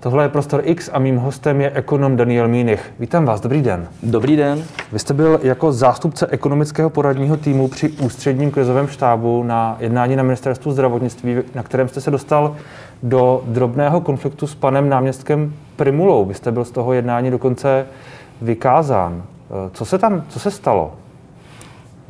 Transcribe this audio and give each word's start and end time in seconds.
Tohle 0.00 0.24
je 0.24 0.28
Prostor 0.28 0.60
X 0.64 0.90
a 0.92 0.98
mým 0.98 1.16
hostem 1.16 1.60
je 1.60 1.70
ekonom 1.70 2.16
Daniel 2.16 2.48
Mínich. 2.48 2.92
Vítám 2.98 3.24
vás, 3.24 3.40
dobrý 3.40 3.62
den. 3.62 3.88
Dobrý 4.02 4.36
den. 4.36 4.64
Vy 4.92 4.98
jste 4.98 5.14
byl 5.14 5.40
jako 5.42 5.72
zástupce 5.72 6.26
ekonomického 6.26 6.90
poradního 6.90 7.36
týmu 7.36 7.68
při 7.68 7.88
ústředním 7.88 8.50
krizovém 8.50 8.88
štábu 8.88 9.42
na 9.42 9.76
jednání 9.80 10.16
na 10.16 10.22
ministerstvu 10.22 10.72
zdravotnictví, 10.72 11.36
na 11.54 11.62
kterém 11.62 11.88
jste 11.88 12.00
se 12.00 12.10
dostal 12.10 12.56
do 13.02 13.42
drobného 13.46 14.00
konfliktu 14.00 14.46
s 14.46 14.54
panem 14.54 14.88
náměstkem 14.88 15.54
Primulou. 15.76 16.24
Vy 16.24 16.34
jste 16.34 16.52
byl 16.52 16.64
z 16.64 16.70
toho 16.70 16.92
jednání 16.92 17.30
dokonce 17.30 17.86
vykázán. 18.42 19.22
Co 19.72 19.84
se 19.84 19.98
tam, 19.98 20.24
co 20.28 20.40
se 20.40 20.50
stalo? 20.50 20.92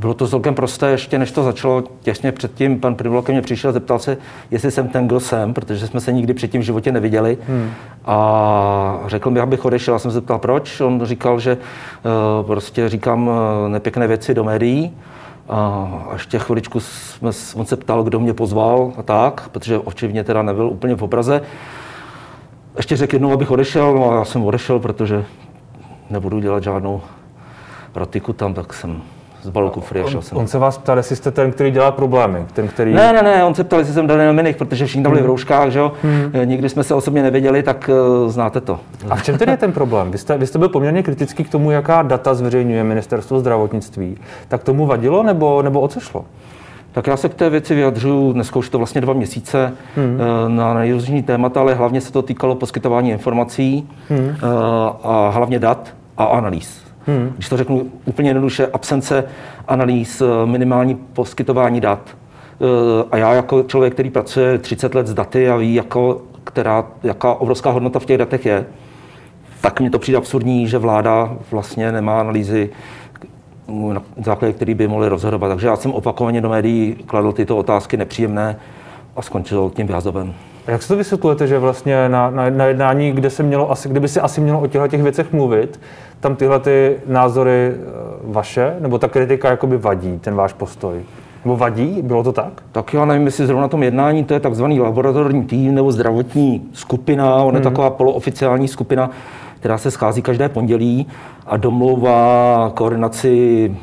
Bylo 0.01 0.14
to 0.14 0.29
celkem 0.29 0.55
prosté, 0.55 0.91
ještě 0.91 1.19
než 1.19 1.33
to 1.33 1.43
začalo, 1.43 1.85
těsně 2.01 2.33
předtím 2.33 2.80
pan 2.80 2.95
Primula 2.95 3.23
ke 3.23 3.33
mně 3.33 3.43
přišel, 3.43 3.73
zeptal 3.73 3.98
se, 3.98 4.16
jestli 4.51 4.71
jsem 4.71 4.89
ten, 4.89 5.07
kdo 5.07 5.21
jsem, 5.21 5.55
protože 5.55 5.87
jsme 5.87 6.01
se 6.01 6.12
nikdy 6.12 6.34
předtím 6.34 6.61
v 6.61 6.65
životě 6.65 6.93
neviděli. 6.93 7.39
Hmm. 7.48 7.71
A 8.05 9.01
řekl 9.07 9.30
mi, 9.30 9.41
abych 9.41 9.65
odešel. 9.65 9.95
Já 9.95 9.98
jsem 9.98 10.11
se 10.11 10.15
zeptal, 10.15 10.39
proč. 10.39 10.80
On 10.80 11.01
říkal, 11.05 11.41
že 11.41 11.56
uh, 11.56 12.47
prostě 12.47 12.89
říkám 12.89 13.28
uh, 13.28 13.34
nepěkné 13.69 14.06
věci 14.06 14.34
do 14.34 14.45
médií. 14.45 14.97
A 15.48 15.89
ještě 16.12 16.39
chviličku 16.39 16.80
jsme, 16.80 17.30
on 17.55 17.67
se 17.67 17.77
ptal, 17.77 18.03
kdo 18.03 18.20
mě 18.20 18.34
pozval 18.34 18.92
a 18.97 19.03
tak, 19.03 19.48
protože 19.48 19.78
očividně 19.78 20.25
teda 20.25 20.42
nebyl 20.42 20.67
úplně 20.67 20.95
v 20.95 21.03
obraze. 21.03 21.42
Ještě 22.77 22.97
řekl 22.97 23.14
jednou, 23.14 23.33
abych 23.33 23.51
odešel, 23.51 23.95
no 23.95 24.11
a 24.11 24.14
já 24.14 24.25
jsem 24.25 24.45
odešel, 24.45 24.78
protože 24.78 25.25
nebudu 26.11 26.41
dělat 26.41 26.62
žádnou 26.62 27.01
rotiku 27.95 28.33
tam, 28.33 28.55
tak 28.55 28.75
jsem 28.75 29.03
z 29.43 29.49
balku 29.49 29.80
free 29.80 30.05
on, 30.05 30.23
jsem. 30.23 30.39
On 30.39 30.47
se 30.47 30.59
vás 30.59 30.79
ptal, 30.79 30.97
jestli 30.97 31.17
jste 31.17 31.30
ten, 31.30 31.53
který 31.53 31.71
dělá 31.71 31.91
problémy, 31.91 32.47
ten, 32.53 32.69
který... 32.69 32.95
Ne, 32.95 33.12
ne, 33.12 33.23
ne, 33.23 33.45
on 33.45 33.55
se 33.55 33.65
ptal, 33.65 33.79
jestli 33.79 33.95
jsem 33.95 34.07
Daniel 34.07 34.33
Minik, 34.33 34.57
protože 34.57 34.87
všichni 34.87 35.03
tam 35.03 35.11
byli 35.11 35.21
v 35.21 35.25
hmm. 35.25 35.31
rouškách, 35.31 35.71
že 35.71 35.79
jo. 35.79 35.93
Hmm. 36.03 36.33
Nikdy 36.45 36.69
jsme 36.69 36.85
se 36.85 36.95
osobně 36.95 37.23
nevěděli, 37.23 37.62
tak 37.62 37.91
uh, 38.23 38.31
znáte 38.31 38.61
to. 38.61 38.81
A 39.11 39.17
v 39.17 39.23
čem 39.23 39.39
tedy 39.39 39.53
je 39.53 39.57
ten 39.57 39.73
problém? 39.73 40.11
Vy 40.11 40.19
jste, 40.19 40.39
vy 40.39 40.47
jste 40.47 40.59
byl 40.59 40.69
poměrně 40.69 41.03
kritický 41.03 41.45
k 41.45 41.51
tomu, 41.51 41.71
jaká 41.71 42.03
data 42.03 42.34
zveřejňuje 42.34 42.84
ministerstvo 42.84 43.41
zdravotnictví. 43.41 44.17
Tak 44.48 44.62
tomu 44.62 44.87
vadilo, 44.87 45.23
nebo, 45.23 45.62
nebo 45.62 45.81
o 45.81 45.89
co 45.89 46.01
šlo? 46.01 46.25
Tak 46.92 47.07
já 47.07 47.17
se 47.17 47.29
k 47.29 47.34
té 47.34 47.51
věci 47.51 47.75
vyjadřuju 47.75 48.33
dneska 48.33 48.59
už 48.59 48.69
to 48.69 48.79
vlastně 48.79 49.01
dva 49.01 49.12
měsíce 49.12 49.73
hmm. 49.97 50.19
Na 50.48 50.75
nejrůznější 50.75 51.23
témata, 51.23 51.61
ale 51.61 51.75
hlavně 51.75 52.01
se 52.01 52.12
to 52.12 52.23
týkalo 52.23 52.55
poskytování 52.55 53.11
informací 53.11 53.89
hmm. 54.09 54.36
a 55.03 55.31
hlavně 55.34 55.59
dat 55.59 55.95
a 56.17 56.25
analýz. 56.25 56.89
Hmm. 57.06 57.33
Když 57.34 57.48
to 57.48 57.56
řeknu 57.56 57.91
úplně 58.05 58.31
jednoduše, 58.31 58.67
absence 58.67 59.25
analýz, 59.69 60.20
eh, 60.20 60.47
minimální 60.47 60.95
poskytování 60.95 61.81
dat. 61.81 62.01
Eh, 62.61 63.05
a 63.11 63.17
já 63.17 63.34
jako 63.34 63.62
člověk, 63.62 63.92
který 63.92 64.11
pracuje 64.11 64.59
30 64.59 64.95
let 64.95 65.07
s 65.07 65.15
daty 65.15 65.48
a 65.48 65.57
ví, 65.57 65.75
jako, 65.75 66.23
která, 66.45 66.87
jaká 67.03 67.34
obrovská 67.34 67.70
hodnota 67.70 67.98
v 67.98 68.05
těch 68.05 68.19
datech 68.19 68.47
je, 68.47 68.67
tak 69.61 69.81
mně 69.81 69.91
to 69.91 69.98
přijde 69.98 70.19
absurdní, 70.19 70.69
že 70.69 70.79
vláda 70.79 71.37
vlastně 71.51 71.92
nemá 71.92 72.20
analýzy, 72.20 72.70
na 73.92 74.03
základě 74.25 74.53
který 74.53 74.75
by 74.75 74.89
mohli 74.89 75.09
rozhodovat. 75.09 75.48
Takže 75.48 75.67
já 75.67 75.77
jsem 75.77 75.92
opakovaně 75.92 76.41
do 76.41 76.48
médií 76.48 76.97
kladl 77.07 77.33
tyto 77.33 77.57
otázky 77.57 77.97
nepříjemné 77.97 78.57
a 79.17 79.23
skončil 79.23 79.70
tím 79.75 79.87
vyhazovem. 79.87 80.35
A 80.66 80.70
jak 80.70 80.83
se 80.83 80.89
to 80.89 80.97
vysvětlujete, 80.97 81.47
že 81.47 81.58
vlastně 81.58 82.08
na, 82.08 82.30
na, 82.30 82.50
na 82.50 82.64
jednání, 82.64 83.12
kde 83.12 83.30
se 83.30 83.42
mělo 83.42 83.70
asi, 83.70 83.89
kdyby 83.89 84.08
si 84.08 84.20
asi 84.20 84.41
mělo 84.41 84.61
o 84.61 84.67
těchto 84.67 84.89
těch 84.89 85.02
věcech 85.02 85.33
mluvit, 85.33 85.80
tam 86.20 86.36
tyhle 86.36 86.61
ty 86.61 86.97
názory 87.06 87.72
eh, 87.72 87.77
vaše, 88.25 88.77
nebo 88.80 88.98
ta 88.98 89.08
kritika 89.08 89.50
jakoby 89.50 89.78
vadí, 89.78 90.19
ten 90.19 90.34
váš 90.34 90.52
postoj? 90.52 91.02
Nebo 91.44 91.56
vadí? 91.56 92.02
Bylo 92.02 92.22
to 92.22 92.33
tak? 92.33 92.62
Tak 92.72 92.94
já 92.94 93.05
nevím, 93.05 93.27
jestli 93.27 93.47
zrovna 93.47 93.62
na 93.62 93.69
tom 93.69 93.83
jednání 93.83 94.25
to 94.25 94.34
je 94.34 94.41
takzvaný 94.41 94.80
laboratorní 94.80 95.44
tým 95.44 95.75
nebo 95.75 95.92
zdravotní 95.92 96.69
skupina, 96.72 97.36
on 97.36 97.55
je 97.55 97.61
hmm. 97.61 97.70
taková 97.70 97.91
polooficiální 97.91 98.69
skupina, 98.69 99.11
která 99.61 99.78
se 99.78 99.91
schází 99.91 100.22
každé 100.22 100.48
pondělí 100.48 101.06
a 101.47 101.56
domlouvá 101.56 102.72
koordinaci 102.74 103.77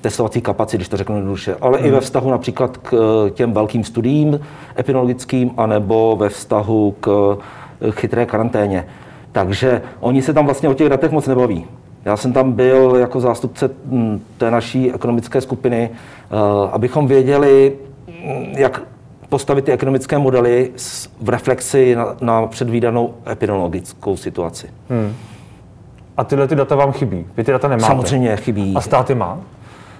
testovací 0.00 0.40
kapacit, 0.40 0.76
když 0.76 0.88
to 0.88 0.96
řeknu 0.96 1.16
jednoduše, 1.16 1.56
ale 1.60 1.78
hmm. 1.78 1.86
i 1.86 1.90
ve 1.90 2.00
vztahu 2.00 2.30
například 2.30 2.76
k 2.76 2.92
eh, 3.26 3.30
těm 3.30 3.52
velkým 3.52 3.84
studiím 3.84 4.40
epidemiologickým, 4.78 5.50
anebo 5.56 6.16
ve 6.16 6.28
vztahu 6.28 6.94
k 7.00 7.36
eh, 7.80 7.90
chytré 7.90 8.26
karanténě. 8.26 8.86
Takže 9.32 9.82
oni 10.00 10.22
se 10.22 10.32
tam 10.32 10.44
vlastně 10.44 10.68
o 10.68 10.74
těch 10.74 10.88
datech 10.88 11.10
moc 11.10 11.26
nebaví. 11.26 11.66
Já 12.04 12.16
jsem 12.16 12.32
tam 12.32 12.52
byl 12.52 12.96
jako 13.00 13.20
zástupce 13.20 13.70
hm, 13.86 14.20
té 14.38 14.50
naší 14.50 14.92
ekonomické 14.92 15.40
skupiny, 15.40 15.90
eh, 15.90 16.36
abychom 16.72 17.06
věděli, 17.06 17.72
hm, 18.08 18.12
jak 18.56 18.82
postavit 19.28 19.64
ty 19.64 19.72
ekonomické 19.72 20.18
modely 20.18 20.70
v 21.20 21.28
reflexi 21.28 21.96
na, 21.96 22.16
na 22.20 22.46
předvídanou 22.46 23.14
epidemiologickou 23.30 24.16
situaci. 24.16 24.70
Hmm. 24.90 25.14
A 26.16 26.24
tyhle 26.24 26.48
ty 26.48 26.54
data 26.54 26.76
vám 26.76 26.92
chybí? 26.92 27.26
Vy 27.36 27.44
ty 27.44 27.52
data 27.52 27.68
nemáte? 27.68 27.86
Samozřejmě 27.86 28.36
chybí. 28.36 28.74
A 28.76 28.80
stát 28.80 29.10
je 29.10 29.16
má? 29.16 29.40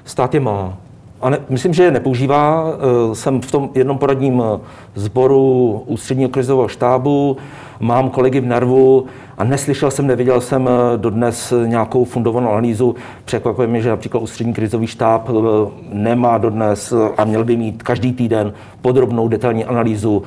Stát 0.04 0.34
je 0.34 0.40
má. 0.40 0.78
A 1.24 1.30
ne, 1.30 1.38
myslím, 1.48 1.74
že 1.74 1.82
je 1.82 1.90
nepoužívá. 1.90 2.66
Eh, 2.68 3.14
jsem 3.14 3.40
v 3.40 3.50
tom 3.50 3.70
jednom 3.74 3.98
poradním 3.98 4.42
eh, 4.46 4.60
sboru 4.94 5.82
ústředního 5.86 6.30
krizového 6.30 6.68
štábu, 6.68 7.36
mám 7.80 8.10
kolegy 8.10 8.40
v 8.40 8.46
Narvu 8.46 9.06
a 9.38 9.44
neslyšel 9.44 9.90
jsem, 9.90 10.06
neviděl 10.06 10.40
jsem 10.40 10.68
eh, 10.68 10.98
dodnes 10.98 11.52
nějakou 11.66 12.04
fundovanou 12.04 12.50
analýzu. 12.50 12.94
Překvapuje 13.24 13.68
mě, 13.68 13.80
že 13.80 13.88
například 13.88 14.20
ústřední 14.20 14.54
krizový 14.54 14.86
štáb 14.86 15.30
nemá 15.92 16.38
dodnes 16.38 16.92
a 17.16 17.24
měl 17.24 17.44
by 17.44 17.56
mít 17.56 17.82
každý 17.82 18.12
týden 18.12 18.52
podrobnou 18.82 19.28
detailní 19.28 19.64
analýzu 19.64 20.22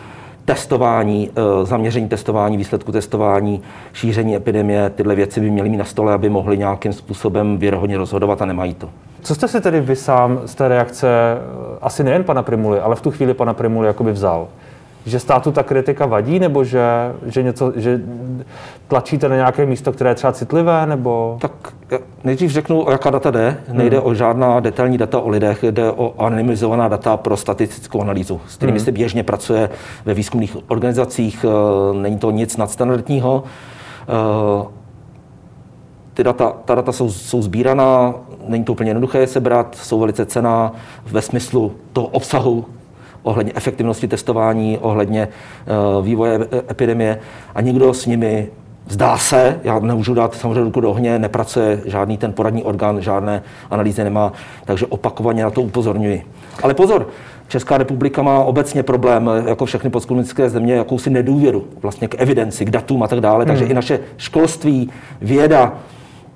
testování, 0.46 1.30
zaměření 1.64 2.08
testování, 2.08 2.58
výsledku 2.58 2.92
testování, 2.92 3.62
šíření 3.94 4.36
epidemie, 4.36 4.90
tyhle 4.90 5.16
věci 5.16 5.40
by 5.40 5.50
měly 5.50 5.70
mít 5.70 5.78
na 5.78 5.86
stole, 5.86 6.14
aby 6.14 6.30
mohli 6.30 6.58
nějakým 6.58 6.94
způsobem 6.94 7.58
věrohodně 7.58 7.98
rozhodovat 7.98 8.42
a 8.42 8.46
nemají 8.46 8.74
to. 8.74 8.90
Co 9.22 9.35
jste 9.35 9.47
si 9.47 9.61
tedy 9.61 9.81
vy 9.81 9.95
sám 9.95 10.39
z 10.45 10.55
té 10.55 10.67
reakce, 10.67 11.07
eh, 11.07 11.78
asi 11.81 12.03
nejen 12.03 12.23
pana 12.23 12.44
Primuly, 12.44 12.79
ale 12.79 12.95
v 12.95 13.01
tu 13.01 13.11
chvíli 13.11 13.33
pana 13.33 13.53
Primuly 13.53 13.88
jakoby 13.88 14.11
vzal? 14.11 14.47
Že 15.05 15.19
státu 15.19 15.51
ta 15.51 15.63
kritika 15.63 16.05
vadí, 16.05 16.39
nebo 16.39 16.63
že, 16.63 16.81
že, 17.25 17.44
něco, 17.44 17.73
že 17.75 18.01
tlačíte 18.88 19.29
na 19.29 19.35
nějaké 19.35 19.66
místo, 19.66 19.91
které 19.91 20.09
je 20.09 20.16
třeba 20.16 20.33
citlivé, 20.33 20.85
nebo... 20.85 21.38
Tak 21.41 21.51
nejdřív 22.23 22.51
řeknu, 22.51 22.88
o 22.88 22.91
jaká 22.91 23.09
data 23.09 23.31
jde. 23.31 23.57
Nejde 23.72 23.97
hmm. 23.97 24.07
o 24.07 24.13
žádná 24.13 24.59
detailní 24.59 24.97
data 24.97 25.19
o 25.19 25.29
lidech, 25.29 25.63
jde 25.63 25.91
o 25.91 26.13
anonymizovaná 26.17 26.88
data 26.88 27.17
pro 27.17 27.38
statistickou 27.38 28.01
analýzu, 28.01 28.41
s 28.47 28.57
kterými 28.57 28.78
hmm. 28.78 28.85
se 28.85 28.91
běžně 28.91 29.23
pracuje 29.23 29.69
ve 30.05 30.13
výzkumných 30.13 30.57
organizacích. 30.67 31.45
Eh, 31.45 31.97
není 31.97 32.17
to 32.17 32.31
nic 32.31 32.57
nadstandardního. 32.57 33.44
Eh, 34.09 34.67
ty 36.13 36.23
data, 36.23 36.53
ta 36.66 36.75
data 36.75 36.91
jsou, 36.91 37.11
jsou 37.11 37.41
sbíraná, 37.41 38.13
není 38.50 38.63
to 38.63 38.72
úplně 38.72 38.90
jednoduché 38.90 39.19
je 39.19 39.28
sebrat, 39.28 39.75
jsou 39.75 40.00
velice 40.00 40.25
cená 40.25 40.72
ve 41.06 41.22
smyslu 41.22 41.72
toho 41.94 42.08
obsahu 42.08 42.66
ohledně 43.24 43.52
efektivnosti 43.56 44.08
testování, 44.08 44.78
ohledně 44.78 45.28
uh, 45.97 46.06
vývoje 46.06 46.40
epidemie 46.69 47.19
a 47.56 47.62
nikdo 47.62 47.94
s 47.94 48.06
nimi 48.06 48.50
Zdá 48.90 49.18
se, 49.18 49.59
já 49.63 49.80
nemůžu 49.80 50.13
dát 50.13 50.35
samozřejmě 50.35 50.62
ruku 50.62 50.81
do 50.81 50.90
ohně, 50.90 51.19
nepracuje 51.19 51.81
žádný 51.85 52.18
ten 52.18 52.34
poradní 52.34 52.63
orgán, 52.63 53.02
žádné 53.02 53.44
analýzy 53.69 54.03
nemá, 54.03 54.34
takže 54.66 54.85
opakovaně 54.85 55.44
na 55.44 55.50
to 55.50 55.62
upozorňuji. 55.62 56.24
Ale 56.64 56.74
pozor, 56.74 57.08
Česká 57.47 57.78
republika 57.78 58.22
má 58.22 58.40
obecně 58.40 58.84
problém, 58.84 59.29
jako 59.47 59.66
všechny 59.66 59.90
postkomunistické 59.90 60.50
země, 60.50 60.74
jakousi 60.74 61.09
nedůvěru 61.09 61.68
vlastně 61.81 62.08
k 62.08 62.22
evidenci, 62.22 62.66
k 62.66 62.69
datům 62.69 63.03
a 63.03 63.08
tak 63.08 63.22
dále. 63.22 63.38
Hmm. 63.38 63.47
Takže 63.47 63.66
i 63.66 63.74
naše 63.74 64.00
školství, 64.18 64.90
věda, 65.22 65.74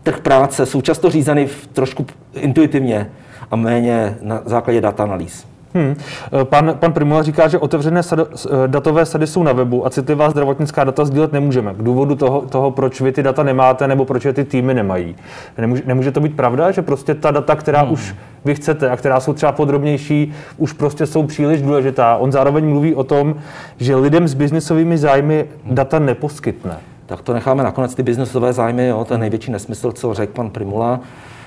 trh 0.03 0.19
práce 0.19 0.65
jsou 0.65 0.81
často 0.81 1.09
řízeny 1.09 1.47
v 1.47 1.67
trošku 1.67 2.05
intuitivně 2.33 3.09
a 3.51 3.55
méně 3.55 4.17
na 4.21 4.41
základě 4.45 4.81
data 4.81 5.03
analýz. 5.03 5.45
Hmm. 5.73 5.95
Pan, 6.43 6.75
pan 6.79 6.93
Primula 6.93 7.23
říká, 7.23 7.47
že 7.47 7.57
otevřené 7.57 8.03
sad, 8.03 8.19
datové 8.67 9.05
sady 9.05 9.27
jsou 9.27 9.43
na 9.43 9.53
webu 9.53 9.85
a 9.85 9.89
citlivá 9.89 10.29
zdravotnická 10.29 10.83
data 10.83 11.05
sdílet 11.05 11.33
nemůžeme. 11.33 11.73
K 11.73 11.77
důvodu 11.77 12.15
toho, 12.15 12.41
toho, 12.41 12.71
proč 12.71 13.01
vy 13.01 13.11
ty 13.11 13.23
data 13.23 13.43
nemáte 13.43 13.87
nebo 13.87 14.05
proč 14.05 14.25
je 14.25 14.33
ty 14.33 14.45
týmy 14.45 14.73
nemají. 14.73 15.15
Nemůže, 15.57 15.83
nemůže 15.85 16.11
to 16.11 16.19
být 16.19 16.35
pravda, 16.35 16.71
že 16.71 16.81
prostě 16.81 17.15
ta 17.15 17.31
data, 17.31 17.55
která 17.55 17.81
hmm. 17.81 17.91
už 17.91 18.15
vy 18.45 18.55
chcete 18.55 18.89
a 18.89 18.97
která 18.97 19.19
jsou 19.19 19.33
třeba 19.33 19.51
podrobnější, 19.51 20.33
už 20.57 20.73
prostě 20.73 21.05
jsou 21.05 21.23
příliš 21.23 21.61
důležitá. 21.61 22.17
On 22.17 22.31
zároveň 22.31 22.69
mluví 22.69 22.95
o 22.95 23.03
tom, 23.03 23.35
že 23.77 23.95
lidem 23.95 24.27
s 24.27 24.33
biznisovými 24.33 24.97
zájmy 24.97 25.45
data 25.65 25.99
neposkytne 25.99 26.77
tak 27.11 27.21
to 27.21 27.33
necháme 27.33 27.63
nakonec 27.63 27.95
ty 27.95 28.03
biznesové 28.03 28.53
zájmy, 28.53 28.87
jo, 28.87 29.05
to 29.05 29.13
je 29.13 29.17
největší 29.17 29.51
nesmysl, 29.51 29.91
co 29.91 30.13
řekl 30.13 30.33
pan 30.33 30.49
Primula. 30.49 30.99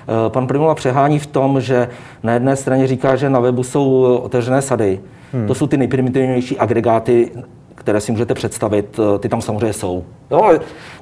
Eh, 0.02 0.30
pan 0.30 0.46
Primula 0.46 0.74
přehání 0.74 1.18
v 1.18 1.26
tom, 1.26 1.60
že 1.60 1.88
na 2.22 2.32
jedné 2.32 2.56
straně 2.56 2.86
říká, 2.86 3.16
že 3.16 3.30
na 3.30 3.40
webu 3.40 3.62
jsou 3.62 4.02
otevřené 4.22 4.62
sady. 4.62 5.00
Hmm. 5.32 5.46
To 5.46 5.54
jsou 5.54 5.66
ty 5.66 5.76
nejprimitivnější 5.76 6.58
agregáty, 6.58 7.30
které 7.74 8.00
si 8.00 8.12
můžete 8.12 8.34
představit, 8.34 9.00
eh, 9.00 9.18
ty 9.18 9.28
tam 9.28 9.40
samozřejmě 9.40 9.72
jsou. 9.72 10.04
Jo, 10.30 10.52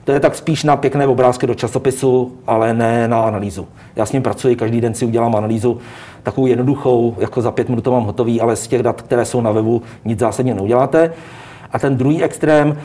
to 0.05 0.13
je 0.13 0.21
tak 0.21 0.35
spíš 0.35 0.65
na 0.65 0.77
pěkné 0.77 1.07
obrázky 1.07 1.47
do 1.47 1.55
časopisu, 1.55 2.33
ale 2.47 2.75
ne 2.75 3.09
na 3.09 3.23
analýzu. 3.23 3.69
Já 3.97 4.07
s 4.07 4.13
ním 4.13 4.23
pracuji, 4.23 4.57
každý 4.57 4.81
den 4.81 4.95
si 4.95 5.05
udělám 5.05 5.37
analýzu, 5.37 5.79
takovou 6.23 6.47
jednoduchou, 6.47 7.17
jako 7.19 7.43
za 7.43 7.51
pět 7.51 7.69
minut 7.69 7.85
to 7.85 7.93
mám 7.93 8.05
hotový, 8.05 8.41
ale 8.41 8.57
z 8.57 8.67
těch 8.69 8.83
dat, 8.83 9.03
které 9.03 9.25
jsou 9.25 9.41
na 9.41 9.51
webu, 9.51 9.83
nic 10.05 10.19
zásadně 10.19 10.55
neuděláte. 10.55 11.13
A 11.73 11.79
ten 11.79 11.97
druhý 11.97 12.23
extrém, 12.23 12.77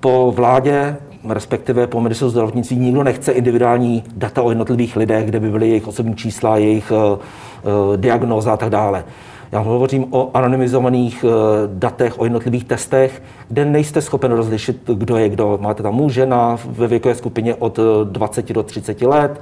po 0.00 0.32
vládě, 0.36 0.96
respektive 1.28 1.86
po 1.86 2.00
ministerstvu 2.00 2.30
zdravotnictví, 2.30 2.76
nikdo 2.76 3.02
nechce 3.02 3.32
individuální 3.32 4.04
data 4.16 4.42
o 4.42 4.50
jednotlivých 4.50 4.96
lidech, 4.96 5.26
kde 5.26 5.40
by 5.40 5.50
byly 5.50 5.68
jejich 5.68 5.88
osobní 5.88 6.16
čísla, 6.16 6.56
jejich 6.56 6.90
uh, 6.90 6.98
uh, 6.98 7.96
diagnóza 7.96 8.52
a 8.52 8.56
tak 8.56 8.70
dále. 8.70 9.04
Já 9.52 9.58
hovořím 9.58 10.06
o 10.10 10.30
anonymizovaných 10.34 11.24
uh, 11.24 11.30
datech, 11.66 12.20
o 12.20 12.24
jednotlivých 12.24 12.64
testech, 12.64 13.22
kde 13.48 13.64
nejste 13.64 14.00
schopen 14.00 14.32
rozlišit, 14.32 14.90
kdo 14.94 15.16
je 15.16 15.28
kdo. 15.28 15.58
Máte 15.60 15.82
tam 15.82 15.94
muže 15.94 16.26
na, 16.26 16.58
ve 16.66 16.86
věkové 16.86 17.14
skupině 17.14 17.54
od 17.54 17.78
20 18.04 18.52
do 18.52 18.62
30 18.62 19.02
let, 19.02 19.40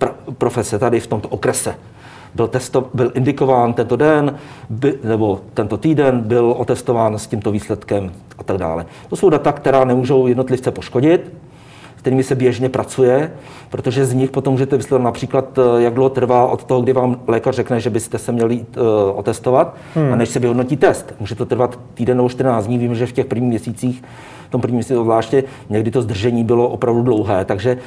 pr- 0.00 0.34
profese 0.38 0.78
tady 0.78 1.00
v 1.00 1.06
tomto 1.06 1.28
okrese 1.28 1.74
byl, 2.34 2.48
testo, 2.48 2.90
byl 2.94 3.12
indikován 3.14 3.72
tento 3.72 3.96
den 3.96 4.34
by, 4.70 4.94
nebo 5.04 5.40
tento 5.54 5.76
týden, 5.76 6.20
byl 6.20 6.54
otestován 6.58 7.18
s 7.18 7.26
tímto 7.26 7.50
výsledkem 7.50 8.12
a 8.38 8.42
tak 8.42 8.58
dále. 8.58 8.86
To 9.08 9.16
jsou 9.16 9.30
data, 9.30 9.52
která 9.52 9.84
nemůžou 9.84 10.26
jednotlivce 10.26 10.70
poškodit, 10.70 11.32
s 11.96 12.00
kterými 12.00 12.22
se 12.22 12.34
běžně 12.34 12.68
pracuje, 12.68 13.32
protože 13.70 14.06
z 14.06 14.14
nich 14.14 14.30
potom 14.30 14.54
můžete 14.54 14.76
vysledovat 14.76 15.04
například, 15.04 15.58
eh, 15.58 15.82
jak 15.82 15.94
dlouho 15.94 16.10
trvá 16.10 16.46
od 16.46 16.64
toho, 16.64 16.80
kdy 16.80 16.92
vám 16.92 17.20
lékař 17.26 17.54
řekne, 17.54 17.80
že 17.80 17.90
byste 17.90 18.18
se 18.18 18.32
měli 18.32 18.56
uh, 18.56 18.84
otestovat, 19.14 19.76
hmm. 19.94 20.12
a 20.12 20.16
než 20.16 20.28
se 20.28 20.38
vyhodnotí 20.38 20.76
test. 20.76 21.14
Může 21.20 21.34
to 21.34 21.46
trvat 21.46 21.78
týden 21.94 22.16
nebo 22.16 22.28
14 22.28 22.66
dní. 22.66 22.78
Vím, 22.78 22.94
že 22.94 23.06
v 23.06 23.12
těch 23.12 23.26
prvních 23.26 23.50
měsících, 23.50 24.02
v 24.48 24.50
tom 24.50 24.60
prvním 24.60 24.76
měsíci 24.76 24.94
zvláště, 24.94 25.44
někdy 25.70 25.90
to 25.90 26.02
zdržení 26.02 26.44
bylo 26.44 26.68
opravdu 26.68 27.02
dlouhé, 27.02 27.44
takže 27.44 27.78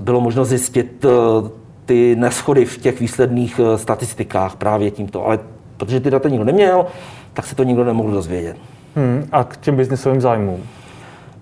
bylo 0.00 0.20
možno 0.20 0.44
zjistit 0.44 1.04
uh, 1.04 1.48
ty 1.92 2.16
neschody 2.16 2.64
v 2.64 2.78
těch 2.78 3.00
výsledných 3.00 3.60
eh, 3.60 3.78
statistikách 3.78 4.56
právě 4.56 4.90
tímto. 4.90 5.26
Ale 5.26 5.38
protože 5.76 6.00
ty 6.00 6.10
data 6.10 6.28
nikdo 6.28 6.44
neměl, 6.44 6.86
tak 7.32 7.46
se 7.46 7.54
to 7.54 7.62
nikdo 7.62 7.84
nemohl 7.84 8.10
dozvědět. 8.10 8.56
Hmm, 8.96 9.28
a 9.32 9.44
k 9.44 9.56
těm 9.56 9.76
biznisovým 9.76 10.20
zájmům? 10.20 10.62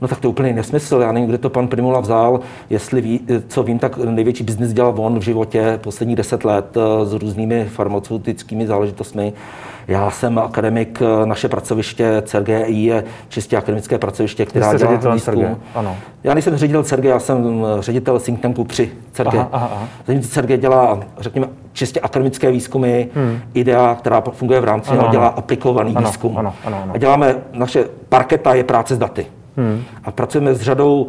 No 0.00 0.08
tak 0.08 0.20
to 0.20 0.26
je 0.26 0.30
úplný 0.30 0.52
nesmysl. 0.52 0.96
Já 0.96 1.12
nevím, 1.12 1.28
kde 1.28 1.38
to 1.38 1.50
pan 1.50 1.68
Primula 1.68 2.00
vzal. 2.00 2.40
Jestli 2.70 3.00
ví, 3.00 3.20
co 3.48 3.62
vím, 3.62 3.78
tak 3.78 3.96
největší 3.96 4.44
biznis 4.44 4.72
dělal 4.72 4.94
on 4.96 5.18
v 5.18 5.22
životě 5.22 5.78
posledních 5.82 6.16
deset 6.16 6.44
let 6.44 6.76
eh, 6.76 7.06
s 7.06 7.12
různými 7.12 7.64
farmaceutickými 7.64 8.66
záležitostmi. 8.66 9.32
Já 9.88 10.10
jsem 10.10 10.38
akademik, 10.38 11.02
eh, 11.02 11.26
naše 11.26 11.48
pracoviště 11.48 12.22
CRGI 12.26 12.64
je 12.68 13.04
čistě 13.28 13.56
akademické 13.56 13.98
pracoviště, 13.98 14.46
která 14.46 14.74
dělá 14.74 15.14
výzkum. 15.14 15.56
Ano. 15.74 15.96
Já 16.24 16.34
nejsem 16.34 16.56
ředitel 16.56 16.82
CRG, 16.82 17.04
já 17.04 17.18
jsem 17.18 17.64
eh, 17.78 17.82
ředitel 17.82 18.20
think 18.20 18.40
tanku 18.40 18.64
při 18.64 18.92
CRG. 19.12 19.34
Aha, 19.34 19.48
aha, 19.52 19.70
aha. 19.72 19.88
CRG 20.20 20.60
dělá, 20.60 21.00
řekněme, 21.18 21.48
čistě 21.72 22.00
akademické 22.00 22.50
výzkumy, 22.50 23.08
hmm. 23.14 23.38
IDEA, 23.54 23.94
která 23.94 24.20
funguje 24.20 24.60
v 24.60 24.64
rámci, 24.64 24.90
ano, 24.90 25.08
dělá 25.10 25.26
aplikovaný 25.28 25.96
ano, 25.96 26.08
výzkum. 26.08 26.38
Ano, 26.38 26.54
ano, 26.64 26.80
ano. 26.82 26.92
A 26.94 26.98
děláme, 26.98 27.36
naše 27.52 27.84
parketa 28.08 28.54
je 28.54 28.64
práce 28.64 28.94
s 28.94 28.98
daty. 28.98 29.26
Hmm. 29.60 29.82
A 30.04 30.10
pracujeme 30.10 30.54
s 30.54 30.60
řadou 30.60 31.08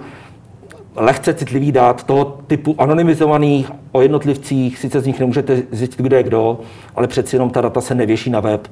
lehce 0.96 1.34
citlivých 1.34 1.72
dát 1.72 2.04
toho 2.04 2.40
typu 2.48 2.76
anonymizovaných 2.78 3.72
o 3.92 4.02
jednotlivcích, 4.02 4.80
sice 4.80 5.02
z 5.02 5.06
nich 5.06 5.20
nemůžete 5.20 5.64
zjistit, 5.72 6.02
kdo 6.02 6.16
je 6.16 6.24
kdo, 6.24 6.60
ale 6.96 7.08
přeci 7.08 7.36
jenom 7.36 7.50
ta 7.50 7.62
data 7.62 7.82
se 7.82 7.96
nevěší 7.96 8.30
na 8.30 8.40
web. 8.40 8.68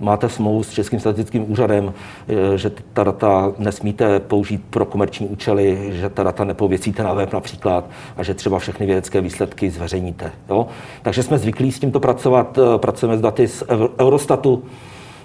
Máte 0.00 0.28
smlouvu 0.28 0.62
s 0.62 0.70
Českým 0.70 1.00
statistickým 1.00 1.50
úřadem, 1.52 1.92
eh, 2.28 2.58
že 2.58 2.70
ta 2.92 3.04
data 3.04 3.52
nesmíte 3.58 4.20
použít 4.20 4.62
pro 4.70 4.84
komerční 4.84 5.26
účely, 5.26 5.90
že 5.92 6.08
ta 6.08 6.22
data 6.22 6.44
nepověcíte 6.44 7.02
na 7.02 7.12
web 7.14 7.32
například 7.32 7.84
a 8.16 8.22
že 8.22 8.34
třeba 8.34 8.58
všechny 8.58 8.86
vědecké 8.86 9.20
výsledky 9.20 9.70
zveřejníte. 9.70 10.32
Jo? 10.48 10.66
Takže 11.02 11.22
jsme 11.22 11.38
zvyklí 11.38 11.72
s 11.72 11.80
tímto 11.80 12.00
pracovat, 12.00 12.58
eh, 12.58 12.78
pracujeme 12.78 13.18
s 13.18 13.20
daty 13.20 13.48
z 13.48 13.64
Eurostatu, 14.00 14.62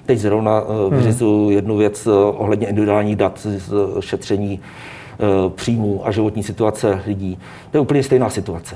Teď 0.08 0.20
zrovna 0.20 0.62
eh, 0.62 0.90
hmm. 0.90 0.98
vyřizuju 0.98 1.50
jednu 1.50 1.78
věc 1.78 2.08
ohledně 2.32 2.68
individuálních 2.68 3.16
dat 3.16 3.40
z 3.40 3.74
šetření 4.00 4.60
Eh, 5.20 5.50
příjmů 5.50 6.02
a 6.04 6.12
životní 6.12 6.44
situace 6.44 7.02
lidí. 7.08 7.40
To 7.72 7.78
je 7.78 7.82
úplně 7.82 8.04
stejná 8.04 8.30
situace. 8.30 8.76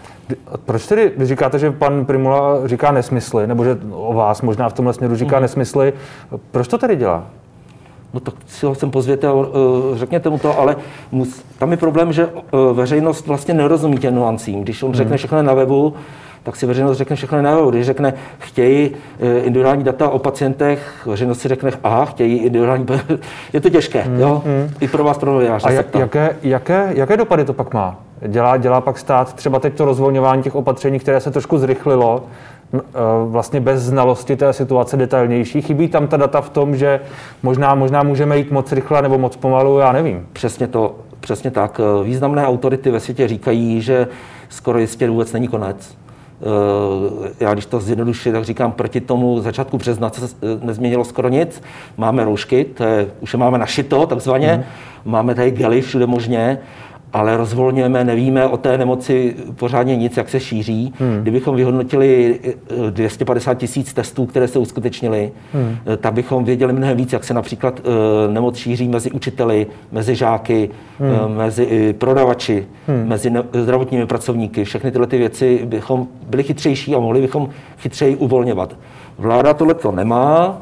Proč 0.66 0.88
tedy 0.88 1.12
vy 1.18 1.25
říkáte, 1.25 1.60
že 1.60 1.72
pan 1.72 2.06
Primula 2.06 2.68
říká 2.68 2.92
nesmysly, 2.92 3.48
nebo 3.48 3.63
že 3.63 3.78
o 3.92 4.13
vás 4.13 4.42
možná 4.42 4.69
v 4.69 4.74
tomhle 4.74 4.94
směru 4.94 5.16
říká 5.16 5.36
mm. 5.36 5.42
nesmysly? 5.42 5.94
Proč 6.51 6.68
to 6.68 6.78
tedy 6.78 6.95
dělá? 6.95 7.24
No 8.13 8.19
tak 8.19 8.34
si 8.48 8.66
ho 8.66 8.75
sem 8.75 8.92
pozvěte 8.92 9.27
a 9.27 9.34
uh, 9.34 9.48
řekněte 9.95 10.30
mu 10.30 10.39
to, 10.39 10.60
ale 10.60 10.75
mus, 11.12 11.44
tam 11.57 11.72
je 11.72 11.77
problém, 11.77 12.13
že 12.13 12.30
veřejnost 12.74 13.27
vlastně 13.27 13.54
nerozumí 13.54 13.98
těm 13.98 14.16
nuancím. 14.16 14.62
Když 14.62 14.84
on 14.84 14.94
řekne 14.94 15.18
všechno 15.18 15.44
na 15.44 15.54
webu, 15.54 15.94
tak 16.43 16.55
si 16.55 16.65
veřejnost 16.65 16.97
řekne 16.97 17.15
všechno 17.15 17.41
na 17.41 17.57
Když 17.69 17.85
řekne, 17.85 18.13
chtějí 18.39 18.91
eh, 19.19 19.38
individuální 19.38 19.83
data 19.83 20.09
o 20.09 20.19
pacientech, 20.19 21.03
veřejnost 21.05 21.39
si 21.39 21.47
řekne, 21.47 21.71
aha, 21.83 22.05
chtějí 22.05 22.38
individuální, 22.38 22.85
je 23.53 23.61
to 23.61 23.69
těžké, 23.69 24.01
hmm, 24.01 24.19
jo? 24.19 24.41
Hmm. 24.45 24.69
I 24.79 24.88
pro 24.88 25.03
vás, 25.03 25.17
pro 25.17 25.31
novináře. 25.31 25.67
A 25.67 25.71
jak, 25.71 25.95
jaké, 25.95 26.35
jaké, 26.43 26.91
jaké 26.95 27.17
dopady 27.17 27.45
to 27.45 27.53
pak 27.53 27.73
má? 27.73 27.99
Dělá, 28.27 28.57
dělá 28.57 28.81
pak 28.81 28.97
stát 28.97 29.33
třeba 29.33 29.59
teď 29.59 29.73
to 29.73 29.85
rozvolňování 29.85 30.43
těch 30.43 30.55
opatření, 30.55 30.99
které 30.99 31.19
se 31.19 31.31
trošku 31.31 31.57
zrychlilo, 31.57 32.23
eh, 32.73 32.79
vlastně 33.25 33.59
bez 33.59 33.81
znalosti 33.81 34.35
té 34.35 34.53
situace 34.53 34.97
detailnější. 34.97 35.61
Chybí 35.61 35.88
tam 35.88 36.07
ta 36.07 36.17
data 36.17 36.41
v 36.41 36.49
tom, 36.49 36.75
že 36.75 36.99
možná, 37.43 37.75
možná 37.75 38.03
můžeme 38.03 38.38
jít 38.38 38.51
moc 38.51 38.71
rychle 38.71 39.01
nebo 39.01 39.17
moc 39.17 39.35
pomalu, 39.35 39.79
já 39.79 39.91
nevím. 39.91 40.27
Přesně 40.33 40.67
to, 40.67 40.95
přesně 41.19 41.51
tak. 41.51 41.81
Významné 42.03 42.47
autority 42.47 42.91
ve 42.91 42.99
světě 42.99 43.27
říkají, 43.27 43.81
že 43.81 44.07
skoro 44.49 44.79
jistě 44.79 45.09
vůbec 45.09 45.33
není 45.33 45.47
konec 45.47 46.00
Eh, 46.00 46.00
já 47.39 47.53
když 47.53 47.65
to 47.65 47.79
zjednodušuji, 47.79 48.31
tak 48.33 48.43
říkám, 48.43 48.71
proti 48.71 49.01
tomu 49.01 49.41
začátku 49.41 49.77
března 49.77 50.09
se 50.09 50.35
nezměnilo 50.61 51.05
skoro 51.05 51.29
nic. 51.29 51.61
Máme 51.97 52.25
roušky, 52.25 52.65
to 52.65 52.83
je, 52.83 53.07
už 53.19 53.33
je 53.33 53.39
máme 53.39 53.57
našito 53.57 54.05
takzvaně, 54.05 54.53
mm. 55.05 55.11
máme 55.11 55.35
tady 55.35 55.51
gely 55.51 55.81
všude 55.81 56.05
možně 56.05 56.59
ale 57.13 57.38
rozvolňujeme, 57.38 58.04
nevíme 58.04 58.48
o 58.48 58.58
té 58.58 58.78
nemoci 58.78 59.36
pořádně 59.56 59.96
nic, 59.96 60.18
jak 60.18 60.30
se 60.30 60.40
šíří. 60.40 60.94
Hmm. 61.00 61.22
Kdybychom 61.22 61.56
vyhodnotili 61.56 62.40
250 62.90 63.52
eh, 63.52 63.56
tisíc 63.56 63.94
testů, 63.94 64.25
které 64.25 64.48
se 64.48 64.60
uskutečnily, 64.60 65.31
hmm. 65.54 65.78
Eh, 65.86 65.98
tak 65.98 66.13
bychom 66.13 66.44
věděli 66.44 66.74
mnohem 66.74 66.98
víc, 66.98 67.13
jak 67.13 67.24
se 67.24 67.34
například 67.34 67.80
uh, 67.80 68.34
nemoc 68.34 68.58
šíří 68.58 68.88
mezi 68.88 69.12
učiteli, 69.12 69.68
mezi 69.92 70.16
žáky, 70.16 70.69
hmm. 71.00 71.38
mezi 71.38 71.96
prodavači, 71.98 72.68
hmm. 72.88 73.08
mezi 73.08 73.31
zdravotními 73.54 74.06
pracovníky. 74.06 74.63
Všechny 74.63 74.92
tyhle 74.92 75.08
ty 75.08 75.18
věci 75.18 75.62
bychom 75.66 76.08
byli 76.30 76.44
chytřejší 76.44 76.96
a 76.96 77.00
mohli 77.00 77.22
bychom 77.22 77.50
chytřeji 77.78 78.16
uvolňovat. 78.16 78.75
Vláda 79.18 79.54
tohleto 79.54 79.92
nemá. 79.92 80.62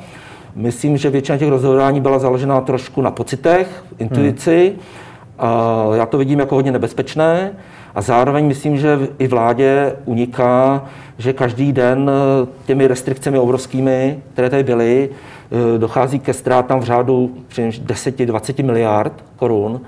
Myslím, 0.56 0.98
že 0.98 1.10
většina 1.10 1.38
těch 1.38 1.50
rozhodování 1.50 2.02
byla 2.02 2.20
založena 2.20 2.62
trošku 2.62 3.02
na 3.02 3.12
pocitech, 3.12 3.84
intuici. 4.00 4.74
Hmm 4.76 5.09
já 5.94 6.06
to 6.06 6.18
vidím 6.18 6.40
jako 6.40 6.56
hodně 6.56 6.72
nebezpečné 6.72 7.52
a 7.96 8.02
zároveň 8.02 8.46
myslím, 8.46 8.78
že 8.78 9.00
i 9.20 9.28
vládě 9.28 9.96
uniká, 10.06 10.86
že 11.18 11.34
každý 11.34 11.74
den 11.74 12.12
eh, 12.12 12.48
těmi 12.66 12.88
restrikcemi 12.88 13.40
obrovskými, 13.40 14.20
které 14.34 14.50
tady 14.50 14.64
byly, 14.64 15.10
eh, 15.10 15.78
dochází 15.78 16.20
ke 16.20 16.34
ztrátám 16.34 16.80
v 16.80 16.84
řádu 16.84 17.32
10-20 17.86 18.64
miliard 18.64 19.24
korun, 19.36 19.82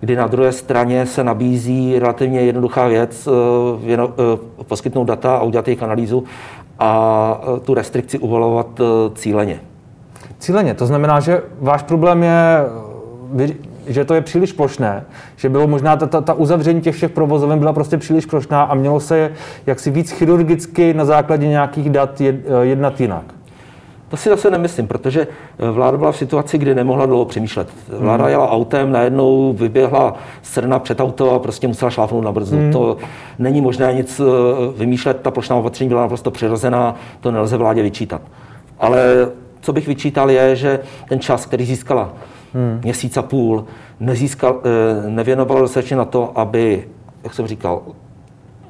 kdy 0.00 0.16
na 0.16 0.26
druhé 0.26 0.52
straně 0.52 1.06
se 1.06 1.24
nabízí 1.24 1.98
relativně 1.98 2.40
jednoduchá 2.40 2.88
věc, 2.88 3.28
eh, 3.28 4.64
poskytnout 4.64 5.04
data 5.04 5.36
a 5.36 5.42
udělat 5.42 5.68
jejich 5.68 5.82
analýzu 5.82 6.24
a 6.78 7.40
tu 7.64 7.74
restrikci 7.74 8.18
uvolovat 8.18 8.80
cíleně. 9.14 9.60
Cíleně, 10.38 10.74
to 10.74 10.86
znamená, 10.86 11.20
že 11.20 11.42
váš 11.60 11.82
problém 11.82 12.22
je 12.22 12.64
že 13.86 14.04
to 14.04 14.14
je 14.14 14.20
příliš 14.20 14.52
plošné, 14.52 15.04
že 15.36 15.48
bylo 15.48 15.66
možná 15.66 15.96
ta, 15.96 16.06
ta, 16.06 16.20
ta 16.20 16.34
uzavření 16.34 16.80
těch 16.80 16.94
všech 16.94 17.10
provozoven 17.10 17.58
byla 17.58 17.72
prostě 17.72 17.98
příliš 17.98 18.26
plošná 18.26 18.62
a 18.62 18.74
mělo 18.74 19.00
se 19.00 19.32
jaksi 19.66 19.90
víc 19.90 20.10
chirurgicky 20.10 20.94
na 20.94 21.04
základě 21.04 21.48
nějakých 21.48 21.90
dat 21.90 22.20
eh, 22.20 22.34
jednat 22.62 23.00
jinak. 23.00 23.24
To 24.08 24.16
si 24.16 24.28
zase 24.28 24.50
nemyslím, 24.50 24.86
protože 24.86 25.26
eh, 25.58 25.70
vláda 25.70 25.98
byla 25.98 26.12
v 26.12 26.16
situaci, 26.16 26.58
kdy 26.58 26.74
nemohla 26.74 27.06
dlouho 27.06 27.24
přemýšlet. 27.24 27.68
Vláda 27.88 28.24
hmm. 28.24 28.30
jela 28.30 28.50
autem, 28.50 28.92
najednou 28.92 29.52
vyběhla 29.52 30.14
srna 30.42 30.78
před 30.78 31.00
auto 31.00 31.30
a 31.30 31.38
prostě 31.38 31.68
musela 31.68 31.90
šlápnout 31.90 32.24
na 32.24 32.32
brzu. 32.32 32.56
Hmm. 32.56 32.72
To 32.72 32.96
není 33.38 33.60
možné 33.60 33.94
nic 33.94 34.20
eh, 34.20 34.24
vymýšlet, 34.78 35.20
ta 35.22 35.30
plošná 35.30 35.56
opatření 35.56 35.88
byla 35.88 36.00
naprosto 36.00 36.30
přirozená, 36.30 36.94
to 37.20 37.30
nelze 37.30 37.56
vládě 37.56 37.82
vyčítat. 37.82 38.22
Ale 38.80 39.28
co 39.60 39.72
bych 39.72 39.86
vyčítal 39.86 40.30
je, 40.30 40.56
že 40.56 40.80
ten 41.08 41.20
čas, 41.20 41.46
který 41.46 41.64
získala 41.64 42.12
hmm. 42.54 42.80
měsíc 42.82 43.16
a 43.16 43.22
půl, 43.22 43.64
nezískal, 44.00 44.60
eh, 44.64 45.10
nevěnoval 45.10 45.60
dostatečně 45.60 45.96
na 45.96 46.04
to, 46.04 46.38
aby, 46.38 46.88
jak 47.24 47.34
jsem 47.34 47.46
říkal, 47.46 47.82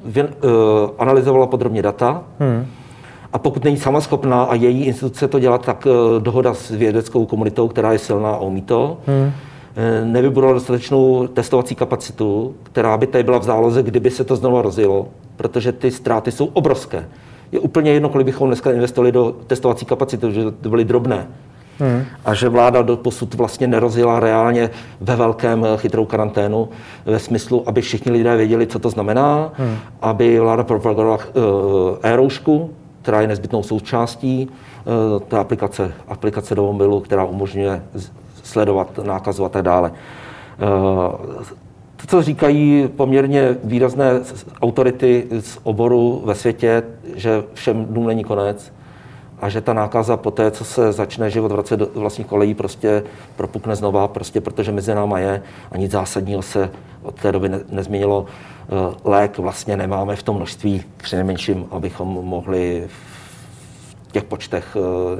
věn, 0.05 0.27
uh, 0.43 0.51
analyzovala 0.97 1.47
podrobně 1.47 1.81
data, 1.81 2.23
hmm. 2.39 2.65
A 3.33 3.37
pokud 3.37 3.63
není 3.63 3.77
sama 3.77 4.01
schopná 4.01 4.43
a 4.43 4.55
její 4.55 4.83
instituce 4.83 5.27
to 5.27 5.39
dělat, 5.39 5.65
tak 5.65 5.85
uh, 5.85 6.21
dohoda 6.23 6.53
s 6.53 6.71
vědeckou 6.71 7.25
komunitou, 7.25 7.67
která 7.67 7.91
je 7.91 7.99
silná 7.99 8.31
a 8.31 8.39
umí 8.39 8.61
to, 8.61 8.97
hmm. 9.07 9.31
nevybudovala 10.03 10.53
dostatečnou 10.53 11.27
testovací 11.27 11.75
kapacitu, 11.75 12.55
která 12.63 12.97
by 12.97 13.07
tady 13.07 13.23
byla 13.23 13.37
v 13.37 13.43
záloze, 13.43 13.83
kdyby 13.83 14.11
se 14.11 14.23
to 14.23 14.35
znovu 14.35 14.61
rozjelo, 14.61 15.07
protože 15.35 15.71
ty 15.71 15.91
ztráty 15.91 16.31
jsou 16.31 16.45
obrovské. 16.45 17.05
Je 17.51 17.59
úplně 17.59 17.91
jedno, 17.91 18.09
kolik 18.09 18.25
bychom 18.25 18.47
dneska 18.47 18.71
investovali 18.71 19.11
do 19.11 19.35
testovací 19.47 19.85
kapacity, 19.85 20.31
že 20.31 20.51
to 20.51 20.69
byly 20.69 20.85
drobné 20.85 21.27
Hmm. 21.79 22.05
A 22.25 22.33
že 22.33 22.49
vláda 22.49 22.81
do 22.81 22.97
posud 22.97 23.33
vlastně 23.33 23.67
nerozjela 23.67 24.19
reálně 24.19 24.69
ve 25.01 25.15
velkém 25.15 25.65
chytrou 25.77 26.05
karanténu 26.05 26.69
ve 27.05 27.19
smyslu, 27.19 27.63
aby 27.69 27.81
všichni 27.81 28.11
lidé 28.11 28.37
věděli, 28.37 28.67
co 28.67 28.79
to 28.79 28.89
znamená, 28.89 29.51
hmm. 29.53 29.77
aby 30.01 30.39
vláda 30.39 30.63
propagovala 30.63 31.19
e-roušku, 32.03 32.69
která 33.01 33.21
je 33.21 33.27
nezbytnou 33.27 33.63
součástí 33.63 34.49
té 35.27 35.37
aplikace, 35.37 35.93
aplikace 36.07 36.55
do 36.55 36.63
mobilu, 36.63 36.99
která 36.99 37.23
umožňuje 37.23 37.83
sledovat 38.43 38.99
nákazu 39.03 39.45
a 39.45 39.49
tak 39.49 39.63
dále. 39.63 39.91
To, 41.95 42.07
co 42.07 42.21
říkají 42.21 42.89
poměrně 42.95 43.57
výrazné 43.63 44.11
autority 44.61 45.27
z 45.39 45.57
oboru 45.63 46.21
ve 46.25 46.35
světě, 46.35 46.83
že 47.15 47.43
všem 47.53 47.85
dnům 47.85 48.07
není 48.07 48.23
konec 48.23 48.73
a 49.39 49.49
že 49.49 49.61
ta 49.61 49.73
nákaza 49.73 50.17
po 50.17 50.31
té, 50.31 50.51
co 50.51 50.65
se 50.65 50.91
začne 50.91 51.29
život 51.29 51.51
vracet 51.51 51.77
do 51.77 51.87
vlastních 51.95 52.27
kolejí, 52.27 52.53
prostě 52.53 53.03
propukne 53.35 53.75
znova, 53.75 54.07
prostě 54.07 54.41
protože 54.41 54.71
mezi 54.71 54.95
náma 54.95 55.19
je 55.19 55.41
a 55.71 55.77
nic 55.77 55.91
zásadního 55.91 56.41
se 56.41 56.69
od 57.03 57.15
té 57.15 57.31
doby 57.31 57.49
ne, 57.49 57.59
nezměnilo. 57.69 58.25
Eh, 58.69 58.95
lék 59.03 59.37
vlastně 59.37 59.77
nemáme 59.77 60.15
v 60.15 60.23
tom 60.23 60.35
množství 60.35 60.83
přinejmenším, 60.97 61.65
abychom 61.71 62.07
mohli 62.07 62.87
v 62.87 64.11
těch 64.11 64.23
počtech 64.23 64.77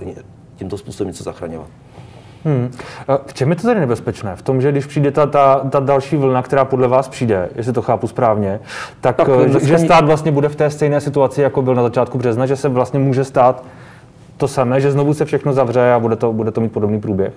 eh, 0.10 0.24
tímto 0.56 0.78
způsobem 0.78 1.08
něco 1.08 1.24
zachraňovat. 1.24 1.68
Hmm. 2.46 2.72
V 3.26 3.34
čem 3.34 3.50
je 3.50 3.56
to 3.56 3.68
tedy 3.68 3.80
nebezpečné? 3.80 4.36
V 4.36 4.42
tom, 4.42 4.62
že 4.62 4.72
když 4.72 4.86
přijde 4.86 5.12
ta, 5.12 5.26
ta, 5.26 5.60
ta 5.70 5.80
další 5.80 6.16
vlna, 6.16 6.42
která 6.42 6.66
podle 6.66 6.88
vás 6.88 7.08
přijde, 7.08 7.50
jestli 7.56 7.74
to 7.74 7.82
chápu 7.82 8.08
správně, 8.08 8.60
tak, 9.02 9.16
tak 9.16 9.28
eh, 9.46 9.50
že, 9.50 9.60
že 9.60 9.78
stát 9.78 10.06
vlastně 10.06 10.32
bude 10.32 10.50
v 10.50 10.56
té 10.56 10.70
stejné 10.70 11.02
situaci, 11.02 11.42
jako 11.42 11.62
byl 11.62 11.76
na 11.76 11.84
začátku 11.84 12.18
března, 12.18 12.46
že 12.46 12.56
se 12.56 12.70
vlastně 12.70 13.00
může 13.00 13.24
stát 13.24 13.64
to 14.38 14.48
samé, 14.48 14.82
že 14.82 14.92
znovu 14.92 15.14
se 15.14 15.26
všechno 15.26 15.54
zavře 15.54 15.92
a 15.92 16.00
bude 16.00 16.16
to, 16.16 16.34
bude 16.34 16.52
to 16.52 16.62
mít 16.62 16.72
podobný 16.72 17.02
průběh? 17.02 17.34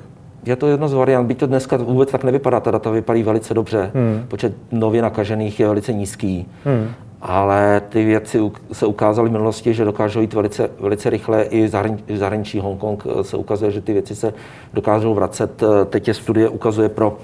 Je 0.47 0.57
to 0.57 0.67
jedno 0.67 0.89
z 0.89 0.93
variant, 0.93 1.27
byť 1.27 1.39
to 1.39 1.47
dneska 1.47 1.77
vůbec 1.77 2.11
tak 2.11 2.25
nevypadá, 2.25 2.61
ta 2.61 2.71
data 2.71 2.91
vypadají 2.91 3.23
velice 3.23 3.55
dobře, 3.55 3.91
hmm. 3.95 4.25
počet 4.29 4.53
nově 4.73 5.03
nakažených 5.03 5.61
je 5.61 5.69
velice 5.69 5.93
nízký. 5.93 6.49
Hmm 6.65 6.89
ale 7.23 7.83
ty 7.89 8.05
věci 8.05 8.41
se 8.73 8.87
ukázaly 8.87 9.29
v 9.29 9.33
minulosti, 9.33 9.75
že 9.75 9.85
dokážou 9.85 10.21
jít 10.21 10.35
velice, 10.35 10.71
velice 10.81 11.11
rychle. 11.11 11.43
I 11.43 11.69
v 12.09 12.17
zahraničí 12.17 12.61
Hongkong 12.61 13.05
eh, 13.07 13.25
se 13.25 13.37
ukazuje, 13.37 13.71
že 13.71 13.81
ty 13.81 13.93
věci 13.93 14.17
se 14.17 14.35
dokážou 14.75 15.15
vracet. 15.15 15.63
Eh, 15.63 15.85
teď 15.85 16.09
je 16.09 16.15
studie 16.15 16.49
ukazuje 16.49 16.89
pro, 16.89 17.19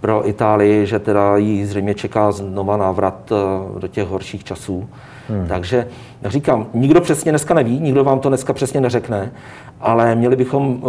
pro 0.00 0.28
Itálii, 0.28 0.86
že 0.86 0.98
teda 0.98 1.36
jí 1.36 1.64
zřejmě 1.64 1.94
čeká 1.94 2.32
znova 2.32 2.76
návrat 2.76 3.32
eh, 3.32 3.80
do 3.80 3.88
těch 3.88 4.08
horších 4.08 4.44
časů. 4.44 4.88
Hmm. 5.28 5.46
Takže 5.46 5.86
říkám, 6.24 6.66
nikdo 6.74 7.00
přesně 7.00 7.32
dneska 7.32 7.54
neví, 7.54 7.80
nikdo 7.80 8.04
vám 8.04 8.20
to 8.20 8.28
dneska 8.28 8.52
přesně 8.52 8.80
neřekne, 8.80 9.32
ale 9.80 10.14
měli 10.14 10.36
bychom 10.36 10.82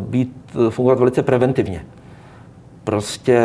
být, 0.00 0.32
fungovat 0.70 0.98
velice 0.98 1.22
preventivně. 1.22 1.84
Prostě 2.84 3.40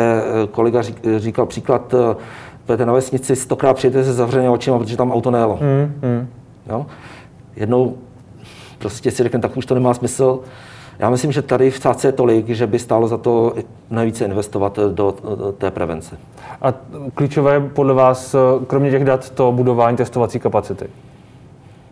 kolega 0.50 0.82
říkal 1.16 1.46
příklad 1.46 1.94
půjdete 2.66 2.86
na 2.86 2.92
vesnici, 2.92 3.36
stokrát 3.36 3.74
přijete 3.74 4.04
se 4.04 4.12
zavřenými 4.12 4.48
očima, 4.48 4.78
protože 4.78 4.96
tam 4.96 5.12
auto 5.12 5.30
nejelo. 5.30 5.58
Mm, 5.60 6.08
mm. 6.08 6.28
Jo? 6.68 6.86
Jednou 7.56 7.96
prostě 8.78 9.10
si 9.10 9.22
řekne, 9.22 9.38
tak 9.40 9.56
už 9.56 9.66
to 9.66 9.74
nemá 9.74 9.94
smysl. 9.94 10.40
Já 11.02 11.10
myslím, 11.10 11.32
že 11.32 11.42
tady 11.42 11.70
v 11.70 11.78
sáce 11.78 12.08
je 12.08 12.12
tolik, 12.12 12.48
že 12.48 12.66
by 12.66 12.78
stálo 12.78 13.08
za 13.08 13.16
to 13.18 13.54
nejvíce 13.90 14.24
investovat 14.24 14.78
do, 14.92 15.14
té 15.58 15.70
prevence. 15.70 16.18
A 16.62 16.74
klíčové 17.14 17.60
podle 17.60 17.94
vás, 17.94 18.36
kromě 18.66 18.90
těch 18.90 19.04
dat, 19.04 19.30
to 19.30 19.52
budování 19.52 19.96
testovací 19.96 20.40
kapacity? 20.40 20.86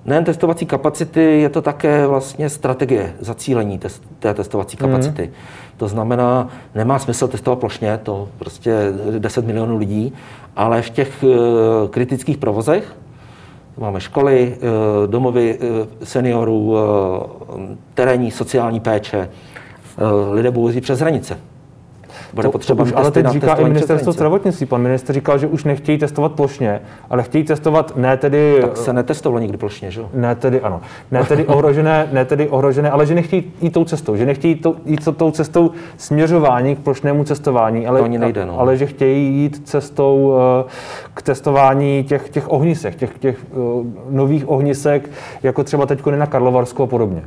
Nejen 0.05 0.25
testovací 0.25 0.67
kapacity, 0.67 1.41
je 1.41 1.49
to 1.49 1.63
také 1.63 2.07
vlastně 2.07 2.49
strategie 2.49 3.15
zacílení 3.21 3.79
test, 3.79 4.03
té 4.19 4.35
testovací 4.35 4.77
mhm. 4.81 4.91
kapacity. 4.91 5.23
Mm. 5.23 5.33
To 5.77 5.89
znamená, 5.89 6.49
nemá 6.75 6.99
smysl 6.99 7.29
testovat 7.29 7.59
plošně, 7.59 7.99
to 8.03 8.29
prostě 8.39 8.93
10 9.19 9.47
milionů 9.47 9.79
lidí, 9.79 10.13
ale 10.57 10.83
v 10.83 10.91
těch 10.91 11.25
eh, 11.25 11.89
kritických 11.89 12.39
provozech, 12.39 12.97
máme 13.81 14.01
školy, 14.01 14.57
eh, 14.57 15.07
domovy 15.07 15.59
eh, 15.61 16.05
seniorů, 16.05 16.77
terénní 17.95 18.31
sociální 18.31 18.81
péče, 18.81 19.29
lidé 20.33 20.51
budou 20.51 20.81
přes 20.81 21.01
hranice 21.01 21.50
bude 22.35 22.49
to, 22.49 22.53
potřeba 22.53 22.85
to 22.85 22.89
už, 22.89 22.93
Ale 22.97 23.11
teď 23.11 23.27
říká 23.27 23.55
i 23.55 23.65
ministerstvo 23.65 24.13
zdravotnictví. 24.13 24.67
Pan 24.67 24.83
minister 24.83 25.15
říkal, 25.15 25.39
že 25.39 25.47
už 25.47 25.65
nechtějí 25.65 25.99
testovat 25.99 26.33
plošně, 26.33 26.81
ale 27.11 27.23
chtějí 27.23 27.45
testovat 27.45 27.97
ne 27.97 28.17
tedy... 28.17 28.59
Tak 28.61 28.77
se 28.77 28.93
netestovalo 28.93 29.41
nikdy 29.41 29.59
plošně, 29.59 29.91
že 29.91 30.01
Ne 30.15 30.35
tedy, 30.35 30.61
ano. 30.61 30.81
Ne 31.11 31.25
tedy 31.25 31.47
ohrožené, 31.47 32.09
ne 32.13 32.25
tedy 32.25 32.49
ohrožené, 32.49 32.91
ale 32.91 33.07
že 33.07 33.15
nechtějí 33.15 33.53
jít 33.61 33.71
tou 33.71 33.85
cestou, 33.85 34.17
že 34.17 34.27
nechtějí 34.27 34.55
to, 34.55 34.77
jít 34.85 35.09
tou 35.17 35.31
cestou 35.31 35.71
směřování 35.97 36.77
k 36.77 36.79
plošnému 36.79 37.25
cestování, 37.25 37.87
ale, 37.87 37.99
to 37.99 38.05
ani 38.05 38.19
nejde, 38.19 38.47
no. 38.47 38.61
ale 38.61 38.77
že 38.77 38.87
chtějí 38.87 39.35
jít 39.35 39.69
cestou 39.69 40.35
eh, 40.67 40.71
k 41.15 41.23
testování 41.23 42.05
těch, 42.05 42.29
těch 42.29 42.53
ohnisek, 42.53 42.97
těch, 42.97 43.19
těch 43.19 43.39
uh, 43.53 43.87
nových 44.11 44.49
ohnisek, 44.49 45.11
jako 45.43 45.65
třeba 45.65 45.87
teď 45.87 46.07
na 46.07 46.27
Karlovarsku 46.27 46.83
a 46.83 46.87
podobně. 46.87 47.23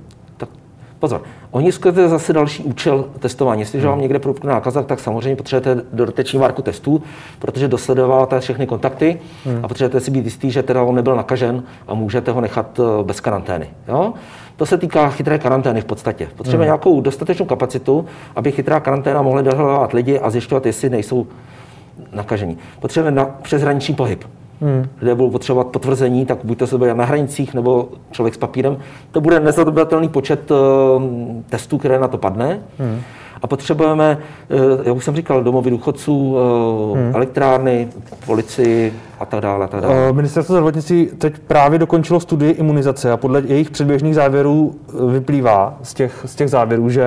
Pozor, 1.03 1.21
oni 1.51 1.71
je 1.95 2.09
zase 2.09 2.33
další 2.33 2.63
účel 2.63 3.05
testování. 3.19 3.61
Jestliže 3.61 3.87
vám 3.87 3.93
hmm. 3.93 4.01
někde 4.01 4.19
propukne 4.19 4.53
nákaza, 4.53 4.83
tak 4.83 4.99
samozřejmě 4.99 5.35
potřebujete 5.35 5.81
dodateční 5.93 6.39
várku 6.39 6.61
testů, 6.61 7.03
protože 7.39 7.67
dosledováváte 7.67 8.39
všechny 8.39 8.67
kontakty 8.67 9.19
hmm. 9.45 9.59
a 9.63 9.67
potřebujete 9.67 9.99
si 9.99 10.11
být 10.11 10.25
jistý, 10.25 10.51
že 10.51 10.63
teda 10.63 10.83
on 10.83 10.95
nebyl 10.95 11.15
nakažen 11.15 11.63
a 11.87 11.93
můžete 11.93 12.31
ho 12.31 12.41
nechat 12.41 12.79
eh, 12.79 13.03
bez 13.03 13.19
karantény. 13.19 13.69
Jo? 13.87 14.13
To 14.55 14.65
se 14.65 14.77
týká 14.77 15.09
chytré 15.09 15.39
karantény 15.39 15.81
v 15.81 15.85
podstatě. 15.85 16.27
Potřebujeme 16.35 16.63
hmm. 16.63 16.67
nějakou 16.67 17.01
dostatečnou 17.01 17.45
kapacitu, 17.45 18.05
aby 18.35 18.51
chytrá 18.51 18.79
karanténa 18.79 19.21
mohla 19.21 19.41
dohledávat 19.41 19.93
lidi 19.93 20.19
a 20.19 20.29
zjišťovat, 20.29 20.65
jestli 20.65 20.89
nejsou 20.89 21.27
nakažení. 22.13 22.57
Potřebujeme 22.79 23.17
na 23.17 23.25
přeshraniční 23.25 23.95
pohyb 23.95 24.25
hmm. 24.61 24.89
lidé 25.01 25.15
budou 25.15 25.29
potřebovat 25.29 25.67
potvrzení, 25.67 26.25
tak 26.25 26.37
buď 26.43 26.57
to 26.57 26.67
se 26.67 26.77
bude 26.77 26.93
na 26.93 27.05
hranicích 27.05 27.53
nebo 27.53 27.89
člověk 28.11 28.33
s 28.33 28.37
papírem. 28.37 28.77
To 29.11 29.21
bude 29.21 29.39
nezadobatelný 29.39 30.09
počet 30.09 30.51
uh, 30.51 30.57
testů, 31.49 31.77
které 31.77 31.99
na 31.99 32.07
to 32.07 32.17
padne. 32.17 32.59
Hmm. 32.79 33.01
A 33.43 33.47
potřebujeme, 33.47 34.17
eh, 34.49 34.55
jak 34.83 34.95
už 34.95 35.05
jsem 35.05 35.15
říkal, 35.15 35.43
domovy 35.43 35.69
důchodců, 35.69 36.37
eh, 36.37 36.99
hmm. 36.99 37.15
elektrárny, 37.15 37.87
policii 38.25 38.93
a 39.19 39.25
tak 39.25 39.41
dále. 39.41 39.65
A 39.65 39.67
tak 39.67 39.81
dále. 39.81 39.95
Eh, 40.09 40.13
ministerstvo 40.13 40.53
zdravotnictví 40.53 41.09
teď 41.17 41.39
právě 41.39 41.79
dokončilo 41.79 42.19
studii 42.19 42.51
imunizace 42.51 43.11
a 43.11 43.17
podle 43.17 43.41
jejich 43.45 43.69
předběžných 43.69 44.15
závěrů 44.15 44.75
vyplývá 45.11 45.77
z 45.83 45.93
těch, 45.93 46.21
z 46.25 46.35
těch 46.35 46.49
závěrů, 46.49 46.89
že 46.89 47.05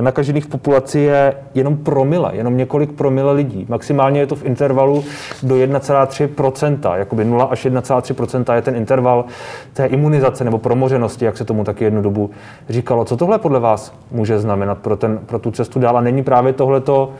nakažených 0.00 0.44
v 0.44 0.48
populaci 0.48 0.98
je 0.98 1.34
jenom 1.54 1.76
promile, 1.76 2.30
jenom 2.32 2.56
několik 2.56 2.92
promile 2.92 3.32
lidí. 3.32 3.66
Maximálně 3.68 4.20
je 4.20 4.26
to 4.26 4.36
v 4.36 4.44
intervalu 4.44 5.04
do 5.42 5.54
1,3%, 5.54 6.96
jakoby 6.96 7.24
0 7.24 7.44
až 7.44 7.66
1,3% 7.66 8.54
je 8.54 8.62
ten 8.62 8.76
interval 8.76 9.24
té 9.72 9.86
imunizace 9.86 10.44
nebo 10.44 10.58
promořenosti, 10.58 11.24
jak 11.24 11.36
se 11.36 11.44
tomu 11.44 11.64
taky 11.64 11.84
jednu 11.84 12.02
dobu 12.02 12.30
říkalo. 12.68 13.04
Co 13.04 13.16
tohle 13.16 13.38
podle 13.38 13.60
vás 13.60 13.94
může 14.10 14.38
znamenat 14.38 14.78
pro, 14.78 14.96
ten, 14.96 15.18
pro 15.26 15.38
tu 15.38 15.50
cestu 15.58 15.78
dál 15.78 15.96
a 15.96 16.00
není 16.00 16.22
právě 16.22 16.52
tohleto, 16.52 17.12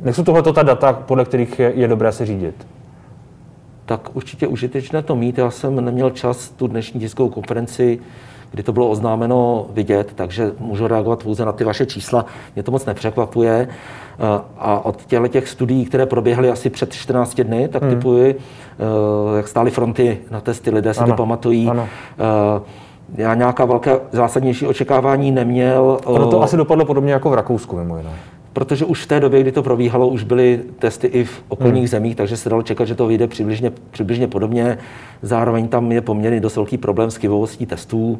nejsou 0.00 0.24
tohleto 0.24 0.52
ta 0.52 0.62
data, 0.62 0.92
podle 0.92 1.24
kterých 1.24 1.58
je, 1.58 1.72
je 1.74 1.88
dobré 1.88 2.12
se 2.12 2.26
řídit? 2.26 2.66
Tak 3.86 4.16
určitě 4.16 4.46
užitečné 4.46 5.02
to 5.02 5.16
mít. 5.16 5.38
Já 5.38 5.50
jsem 5.50 5.84
neměl 5.84 6.10
čas 6.10 6.48
tu 6.48 6.66
dnešní 6.66 7.00
tiskovou 7.00 7.28
konferenci, 7.28 7.98
kdy 8.50 8.62
to 8.62 8.72
bylo 8.72 8.88
oznámeno 8.88 9.66
vidět, 9.70 10.12
takže 10.14 10.52
můžu 10.58 10.86
reagovat 10.86 11.22
pouze 11.22 11.44
na 11.44 11.52
ty 11.52 11.64
vaše 11.64 11.86
čísla. 11.86 12.26
Mě 12.54 12.62
to 12.62 12.70
moc 12.70 12.86
nepřekvapuje. 12.86 13.68
A 14.58 14.84
od 14.84 15.04
těchto 15.06 15.28
těch 15.28 15.48
studií, 15.48 15.84
které 15.84 16.06
proběhly 16.06 16.50
asi 16.50 16.70
před 16.70 16.92
14 16.92 17.40
dny, 17.40 17.68
tak 17.68 17.82
hmm. 17.82 17.94
typuji, 17.94 18.34
eh, 18.34 19.36
jak 19.36 19.48
stály 19.48 19.70
fronty 19.70 20.18
na 20.30 20.40
testy, 20.40 20.70
lidé 20.70 20.94
si 20.94 21.00
ano. 21.00 21.12
to 21.12 21.16
pamatují. 21.16 21.68
Ano. 21.68 21.88
Eh, 22.18 22.83
já 23.14 23.34
nějaká 23.34 23.64
velké 23.64 24.00
zásadnější 24.12 24.66
očekávání 24.66 25.30
neměl. 25.30 25.98
Ono 26.04 26.26
to 26.30 26.42
asi 26.42 26.56
dopadlo 26.56 26.84
podobně 26.84 27.12
jako 27.12 27.30
v 27.30 27.34
Rakousku, 27.34 27.76
mimo 27.76 27.96
jiné. 27.96 28.10
Protože 28.52 28.84
už 28.84 29.02
v 29.02 29.06
té 29.06 29.20
době, 29.20 29.40
kdy 29.40 29.52
to 29.52 29.62
probíhalo, 29.62 30.08
už 30.08 30.24
byly 30.24 30.60
testy 30.78 31.06
i 31.06 31.24
v 31.24 31.42
okolních 31.48 31.82
hmm. 31.82 31.88
zemích, 31.88 32.16
takže 32.16 32.36
se 32.36 32.48
dalo 32.48 32.62
čekat, 32.62 32.84
že 32.84 32.94
to 32.94 33.06
vyjde 33.06 33.26
přibližně, 33.26 33.72
přibližně 33.90 34.26
podobně. 34.26 34.78
Zároveň 35.22 35.68
tam 35.68 35.92
je 35.92 36.00
poměrně 36.00 36.40
dost 36.40 36.56
velký 36.56 36.78
problém 36.78 37.10
s 37.10 37.16
chybovostí 37.16 37.66
testů, 37.66 38.18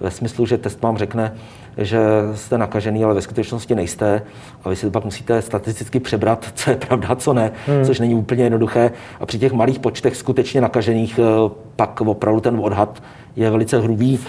ve 0.00 0.10
smyslu, 0.10 0.46
že 0.46 0.58
test 0.58 0.82
vám 0.82 0.96
řekne, 0.96 1.34
že 1.76 2.00
jste 2.34 2.58
nakažený, 2.58 3.04
ale 3.04 3.14
ve 3.14 3.22
skutečnosti 3.22 3.74
nejste. 3.74 4.22
A 4.64 4.68
vy 4.68 4.76
si 4.76 4.86
to 4.86 4.90
pak 4.90 5.04
musíte 5.04 5.42
statisticky 5.42 6.00
přebrat, 6.00 6.46
co 6.54 6.70
je 6.70 6.76
pravda, 6.76 7.16
co 7.16 7.32
ne, 7.32 7.52
hmm. 7.66 7.84
což 7.84 8.00
není 8.00 8.14
úplně 8.14 8.44
jednoduché. 8.44 8.90
A 9.20 9.26
při 9.26 9.38
těch 9.38 9.52
malých 9.52 9.78
počtech 9.78 10.16
skutečně 10.16 10.60
nakažených 10.60 11.18
eh, 11.18 11.50
pak 11.76 12.00
opravdu 12.00 12.40
ten 12.40 12.60
odhad 12.62 13.02
je 13.36 13.50
velice 13.50 13.80
hrubý. 13.80 14.20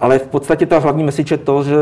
Ale 0.00 0.18
v 0.18 0.26
podstatě 0.26 0.66
ta 0.66 0.78
hlavní 0.78 1.04
message 1.04 1.34
je 1.34 1.38
to, 1.38 1.62
že 1.62 1.74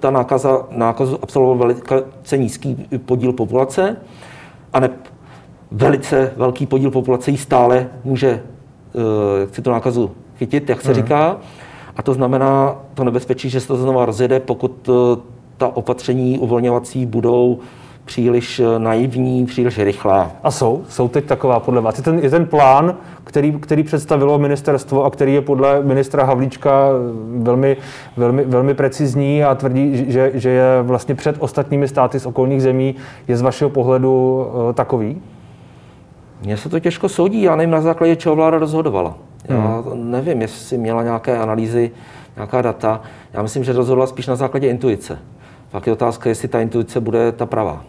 ta 0.00 0.10
nákaza, 0.10 0.66
nákazu 0.70 1.18
absolvoval 1.22 1.58
velice 1.58 2.36
nízký 2.36 2.88
podíl 3.06 3.32
populace 3.32 3.96
a 4.72 4.80
ne, 4.80 4.90
velice 5.70 6.32
velký 6.36 6.66
podíl 6.66 6.90
populace 6.90 7.30
jí 7.30 7.36
stále 7.36 7.88
může 8.04 8.28
eh, 8.30 9.40
jak 9.40 9.54
si 9.54 9.62
tu 9.62 9.70
nákazu 9.70 10.10
chytit, 10.38 10.68
jak 10.68 10.80
se 10.80 10.88
hmm. 10.88 10.96
říká. 10.96 11.36
A 11.98 12.02
to 12.02 12.14
znamená 12.14 12.76
to 12.94 13.04
nebezpečí, 13.04 13.50
že 13.50 13.60
se 13.60 13.68
to 13.68 13.76
znova 13.76 14.06
rozjede, 14.06 14.40
pokud 14.40 14.88
eh, 14.88 15.20
ta 15.56 15.76
opatření 15.76 16.38
uvolňovací 16.38 17.06
budou 17.06 17.58
příliš 18.04 18.60
eh, 18.60 18.78
naivní, 18.78 19.46
příliš 19.46 19.78
rychlá. 19.78 20.30
A 20.42 20.50
jsou? 20.50 20.84
Jsou 20.88 21.08
teď 21.08 21.24
taková 21.24 21.60
podle 21.60 21.80
vás? 21.80 21.98
Je 21.98 22.04
ten, 22.04 22.18
je 22.18 22.30
ten 22.30 22.46
plán, 22.46 22.94
který, 23.24 23.52
který 23.52 23.82
představilo 23.82 24.38
ministerstvo 24.38 25.04
a 25.04 25.10
který 25.10 25.34
je 25.34 25.40
podle 25.40 25.82
ministra 25.82 26.24
Havlíčka 26.24 26.90
velmi, 27.38 27.76
velmi, 28.16 28.44
velmi 28.44 28.74
precizní 28.74 29.44
a 29.44 29.54
tvrdí, 29.54 30.04
že, 30.08 30.30
že 30.34 30.50
je 30.50 30.82
vlastně 30.82 31.14
před 31.14 31.36
ostatními 31.38 31.88
státy 31.88 32.20
z 32.20 32.26
okolních 32.26 32.62
zemí, 32.62 32.94
je 33.28 33.36
z 33.36 33.42
vašeho 33.42 33.70
pohledu 33.70 34.46
takový? 34.74 35.22
Mně 36.42 36.56
se 36.56 36.68
to 36.68 36.80
těžko 36.80 37.08
soudí, 37.08 37.42
já 37.42 37.56
nevím, 37.56 37.70
na 37.70 37.80
základě 37.80 38.16
čeho 38.16 38.36
vláda 38.36 38.58
rozhodovala. 38.58 39.14
Já 39.48 39.56
hmm. 39.56 40.10
nevím, 40.10 40.42
jestli 40.42 40.78
měla 40.78 41.02
nějaké 41.02 41.38
analýzy, 41.38 41.90
nějaká 42.36 42.62
data. 42.62 43.00
Já 43.32 43.42
myslím, 43.42 43.64
že 43.64 43.72
rozhodla 43.72 44.06
spíš 44.06 44.26
na 44.26 44.36
základě 44.36 44.68
intuice. 44.68 45.18
Pak 45.70 45.86
je 45.86 45.92
otázka, 45.92 46.28
jestli 46.28 46.48
ta 46.48 46.60
intuice 46.60 47.00
bude 47.00 47.32
ta 47.32 47.46
pravá. 47.46 47.84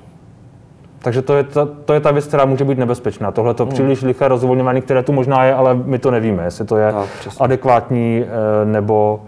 Takže 1.00 1.22
to 1.22 1.36
je, 1.36 1.44
ta, 1.44 1.68
to 1.86 1.94
je 1.94 2.00
ta 2.00 2.12
věc, 2.12 2.26
která 2.26 2.46
může 2.46 2.66
být 2.66 2.78
nebezpečná. 2.78 3.32
Tohle 3.32 3.54
to 3.54 3.66
hmm. 3.66 3.74
příliš 3.74 4.02
liché 4.02 4.28
rozvolňování, 4.28 4.82
které 4.82 5.04
tu 5.04 5.12
možná 5.14 5.44
je, 5.44 5.54
ale 5.54 5.76
my 5.76 6.00
to 6.00 6.12
nevíme, 6.12 6.44
jestli 6.44 6.66
to 6.66 6.78
je 6.78 6.92
tak, 6.92 7.10
adekvátní 7.40 8.24
eh, 8.24 8.66
nebo, 8.66 9.22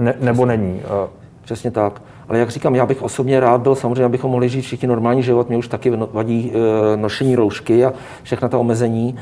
ne, 0.00 0.14
nebo 0.20 0.46
není. 0.46 0.80
Eh, 0.84 1.08
přesně 1.42 1.70
tak. 1.70 2.02
Ale 2.28 2.38
jak 2.38 2.50
říkám, 2.50 2.74
já 2.74 2.86
bych 2.86 3.02
osobně 3.02 3.40
rád 3.40 3.60
byl, 3.60 3.74
samozřejmě, 3.74 4.04
abychom 4.04 4.30
mohli 4.30 4.48
žít 4.48 4.60
všichni 4.60 4.88
normální 4.88 5.22
život. 5.22 5.48
Mě 5.48 5.58
už 5.58 5.68
taky 5.68 5.92
vadí 6.12 6.52
e, 6.54 6.96
nošení 6.96 7.36
roušky 7.36 7.84
a 7.84 7.92
všechna 8.22 8.48
ta 8.48 8.58
omezení. 8.58 9.16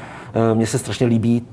Mně 0.54 0.66
se 0.66 0.78
strašně 0.78 1.06
líbí 1.06 1.46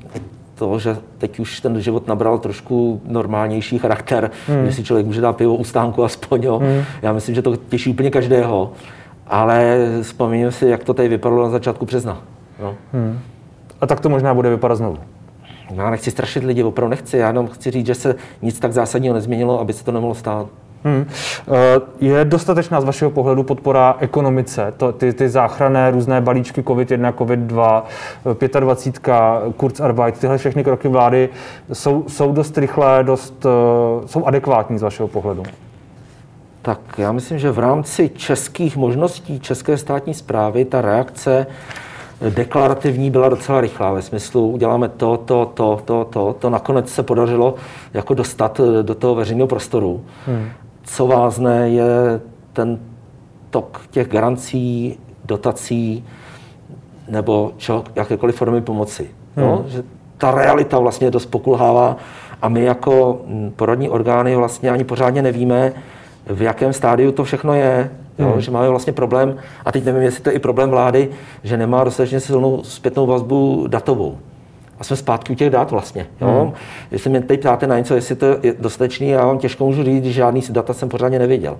to, 0.62 0.80
že 0.80 0.98
teď 1.18 1.40
už 1.40 1.60
ten 1.60 1.82
život 1.82 2.08
nabral 2.08 2.38
trošku 2.38 3.02
normálnější 3.06 3.80
charakter, 3.80 4.32
hmm. 4.48 4.66
že 4.66 4.74
si 4.74 4.84
člověk 4.84 5.06
může 5.06 5.22
dát 5.22 5.38
pivo 5.38 5.56
u 5.56 5.64
stánku 5.64 6.04
aspoň. 6.04 6.44
Jo. 6.44 6.60
Hmm. 6.60 6.84
Já 7.02 7.14
myslím, 7.14 7.36
že 7.36 7.42
to 7.42 7.56
těší 7.56 7.90
úplně 7.90 8.12
každého. 8.12 8.72
Ale 9.28 9.78
vzpomínám 10.02 10.52
si, 10.52 10.66
jak 10.66 10.84
to 10.84 10.94
tady 10.94 11.08
vypadalo 11.10 11.44
na 11.44 11.50
začátku 11.50 11.86
března. 11.86 12.22
No. 12.62 12.76
Hmm. 12.94 13.20
A 13.82 13.88
tak 13.88 14.00
to 14.00 14.10
možná 14.10 14.34
bude 14.34 14.50
vypadat 14.50 14.76
znovu. 14.76 14.98
Já 15.74 15.90
nechci 15.90 16.12
strašit 16.12 16.44
lidi, 16.44 16.64
opravdu 16.64 16.90
nechci. 16.90 17.18
Já 17.18 17.28
jenom 17.28 17.48
chci 17.48 17.72
říct, 17.72 17.86
že 17.86 17.96
se 17.96 18.16
nic 18.42 18.60
tak 18.60 18.74
zásadního 18.74 19.14
nezměnilo, 19.14 19.60
aby 19.60 19.74
se 19.74 19.86
to 19.86 19.92
nemohlo 19.92 20.16
stát. 20.16 20.48
Hmm. 20.84 21.06
Je 22.00 22.26
dostatečná 22.26 22.82
z 22.82 22.84
vašeho 22.84 23.12
pohledu 23.12 23.44
podpora 23.44 23.96
ekonomice, 24.00 24.74
to, 24.78 24.92
ty, 24.92 25.14
ty 25.14 25.30
záchranné 25.30 25.92
různé 25.92 26.22
balíčky 26.22 26.62
COVID-1, 26.62 27.14
COVID-2, 27.14 27.84
25, 28.60 29.14
Kurzarbeit, 29.58 30.20
tyhle 30.20 30.38
všechny 30.38 30.64
kroky 30.64 30.88
vlády 30.88 31.30
jsou, 31.74 32.06
jsou 32.08 32.32
dost 32.32 32.58
rychlé, 32.58 33.04
dost, 33.04 33.46
eh, 33.46 34.08
jsou 34.08 34.26
adekvátní 34.26 34.78
z 34.78 34.82
vašeho 34.82 35.08
pohledu? 35.08 35.44
Tak 36.62 36.80
já 36.98 37.12
myslím, 37.12 37.40
že 37.40 37.52
v 37.52 37.60
rámci 37.60 38.10
českých 38.10 38.78
možností 38.78 39.40
české 39.40 39.78
státní 39.78 40.14
zprávy 40.14 40.66
ta 40.66 40.82
reakce 40.82 41.48
deklarativní 42.30 43.12
byla 43.12 43.30
docela 43.30 43.62
rychlá, 43.62 43.92
ve 43.92 44.02
smyslu 44.02 44.50
uděláme 44.50 44.90
to, 44.90 45.18
to, 45.18 45.52
to, 45.54 45.82
to, 45.86 46.08
to. 46.10 46.36
To 46.40 46.50
nakonec 46.50 46.90
se 46.90 47.04
podařilo 47.04 47.56
jako 47.94 48.14
dostat 48.14 48.62
do 48.82 48.96
toho 48.96 49.16
veřejného 49.16 49.48
prostoru. 49.48 50.02
Hmm. 50.28 50.50
Co 50.92 51.08
vázne 51.08 51.70
je 51.70 52.22
ten 52.54 52.80
tok 53.50 53.82
těch 53.92 54.08
garancí, 54.08 55.00
dotací 55.26 56.06
nebo 57.10 57.52
čo, 57.58 57.84
jakékoliv 57.96 58.36
formy 58.36 58.62
pomoci. 58.62 59.10
Hmm. 59.36 59.46
No, 59.46 59.64
že 59.68 59.84
ta 60.18 60.32
realita 60.32 60.80
vlastně 60.80 61.12
dost 61.12 61.26
pokulhává 61.26 61.98
a 62.42 62.50
my 62.50 62.64
jako 62.64 63.22
porodní 63.56 63.90
orgány 63.90 64.36
vlastně 64.36 64.70
ani 64.70 64.84
pořádně 64.84 65.22
nevíme, 65.22 65.74
v 66.26 66.42
jakém 66.42 66.74
stádiu 66.74 67.12
to 67.12 67.24
všechno 67.24 67.54
je, 67.54 67.92
jo, 68.20 68.32
hmm. 68.32 68.42
že 68.42 68.52
máme 68.52 68.70
vlastně 68.70 68.94
problém, 68.94 69.38
a 69.66 69.72
teď 69.72 69.86
nevím, 69.86 70.02
jestli 70.02 70.24
to 70.24 70.30
je 70.30 70.36
i 70.36 70.40
problém 70.40 70.70
vlády, 70.70 71.10
že 71.44 71.58
nemá 71.58 71.84
dostatečně 71.84 72.20
silnou 72.20 72.64
zpětnou 72.64 73.06
vazbu 73.06 73.68
datovou. 73.68 74.18
A 74.82 74.84
jsme 74.84 74.96
zpátky 74.96 75.34
u 75.34 75.36
těch 75.36 75.50
dat 75.50 75.72
vlastně. 75.72 76.08
Jo? 76.22 76.42
Hmm. 76.44 76.54
Jestli 76.92 77.10
mě 77.10 77.22
teď 77.22 77.40
ptáte 77.40 77.68
na 77.68 77.78
něco, 77.78 77.96
jestli 77.96 78.16
to 78.16 78.26
je 78.26 78.56
dostatečný, 78.60 79.10
já 79.10 79.26
vám 79.26 79.38
těžko 79.38 79.66
můžu 79.66 79.84
říct, 79.84 80.04
že 80.04 80.12
žádný 80.12 80.42
data 80.50 80.74
jsem 80.74 80.90
pořádně 80.90 81.20
neviděl. 81.20 81.58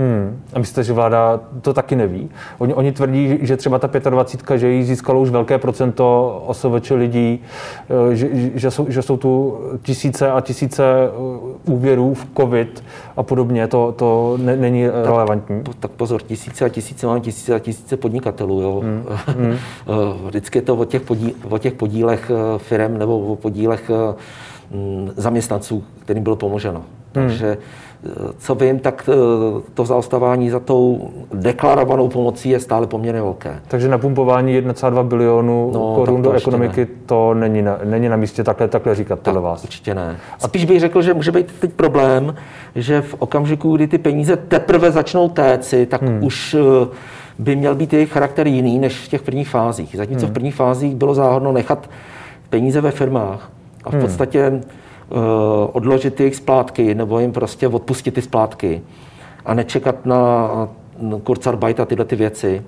Hmm. 0.00 0.42
A 0.52 0.58
myslíte, 0.58 0.84
že 0.84 0.92
vláda 0.92 1.40
to 1.60 1.74
taky 1.74 1.96
neví? 1.96 2.30
Oni, 2.58 2.74
oni 2.74 2.92
tvrdí, 2.92 3.38
že 3.42 3.56
třeba 3.56 3.78
ta 3.78 4.10
25, 4.10 4.58
že 4.58 4.68
jí 4.68 4.84
získalo 4.84 5.20
už 5.20 5.30
velké 5.30 5.58
procento 5.58 6.36
OSVČ 6.46 6.90
lidí, 6.90 7.40
eh, 8.10 8.16
že, 8.16 8.28
že, 8.54 8.70
jsou, 8.70 8.86
že 8.88 9.02
jsou 9.02 9.16
tu 9.16 9.58
tisíce 9.82 10.30
a 10.30 10.40
tisíce 10.40 10.84
eh, 10.84 11.10
úvěrů 11.64 12.14
v 12.14 12.26
COVID 12.36 12.84
a 13.16 13.22
podobně. 13.22 13.66
To, 13.66 13.92
to 13.92 14.38
ne, 14.42 14.56
není 14.56 14.86
tak, 14.86 15.04
relevantní. 15.04 15.62
Tak 15.80 15.90
pozor, 15.90 16.22
tisíce 16.22 16.64
a 16.64 16.68
tisíce 16.68 17.06
mám 17.06 17.20
tisíce 17.20 17.54
a 17.54 17.58
tisíce 17.58 17.96
podnikatelů. 17.96 18.60
Jo. 18.60 18.80
Hmm. 18.80 19.04
Hmm. 19.40 19.56
Vždycky 20.26 20.58
je 20.58 20.62
to 20.62 20.76
o 20.76 20.84
těch, 20.84 21.02
podí, 21.02 21.34
o 21.50 21.58
těch 21.58 21.72
podílech 21.72 22.30
firm 22.56 22.98
nebo 22.98 23.18
o 23.18 23.36
podílech 23.36 23.90
mm, 24.70 25.10
zaměstnanců, 25.16 25.84
kterým 26.04 26.22
bylo 26.22 26.36
pomoženo. 26.36 26.78
Hmm. 26.78 26.84
Takže 27.12 27.56
co 28.38 28.54
vím, 28.54 28.78
tak 28.78 29.08
eh, 29.12 29.60
to 29.74 29.84
zaostávání 29.84 30.50
za 30.50 30.60
tou 30.60 31.10
deklarovanou 31.34 32.08
pomocí 32.08 32.50
je 32.50 32.60
stále 32.60 32.86
poměrně 32.86 33.22
velké. 33.22 33.60
Takže 33.68 33.88
napumpování 33.88 34.60
1,2 34.60 35.04
bilionu 35.04 35.70
no, 35.74 35.94
korun 35.94 36.22
do 36.22 36.32
ekonomiky, 36.32 36.80
ne. 36.80 36.86
to 37.06 37.34
není 37.34 37.62
na, 37.62 37.78
není 37.84 38.08
na 38.08 38.16
místě 38.16 38.44
takhle, 38.44 38.68
takhle 38.68 38.94
říkat 38.94 39.16
tak, 39.16 39.24
podle 39.24 39.40
vás? 39.40 39.64
Určitě 39.64 39.94
ne. 39.94 40.16
A 40.42 40.48
spíš 40.48 40.64
bych 40.64 40.80
řekl, 40.80 41.02
že 41.02 41.14
může 41.14 41.32
být 41.32 41.52
teď 41.60 41.72
problém, 41.72 42.34
že 42.74 43.00
v 43.00 43.14
okamžiku, 43.18 43.76
kdy 43.76 43.86
ty 43.86 43.98
peníze 43.98 44.36
teprve 44.36 44.90
začnou 44.90 45.28
téci, 45.28 45.86
tak 45.86 46.02
hmm. 46.02 46.24
už 46.24 46.54
eh, 46.54 46.88
by 47.38 47.56
měl 47.56 47.74
být 47.74 47.92
jejich 47.92 48.12
charakter 48.12 48.46
jiný 48.46 48.78
než 48.78 48.96
v 48.96 49.08
těch 49.08 49.22
prvních 49.22 49.48
fázích. 49.48 49.96
Zatímco 49.96 50.26
hmm. 50.26 50.30
v 50.30 50.34
prvních 50.34 50.54
fázích 50.54 50.94
bylo 50.94 51.14
záhodno 51.14 51.52
nechat 51.52 51.90
peníze 52.50 52.80
ve 52.80 52.90
firmách 52.90 53.50
a 53.84 53.90
v 53.90 53.92
hmm. 53.92 54.02
podstatě 54.02 54.52
Eh, 54.52 54.79
odložit 55.72 56.20
jejich 56.20 56.36
splátky 56.36 56.94
nebo 56.94 57.18
jim 57.18 57.32
prostě 57.32 57.68
odpustit 57.68 58.14
ty 58.14 58.22
splátky 58.22 58.82
a 59.44 59.54
nečekat 59.54 60.06
na 60.06 60.48
Kurzarbeit 61.24 61.80
a 61.80 61.84
tyhle 61.84 62.04
ty 62.04 62.16
věci, 62.16 62.62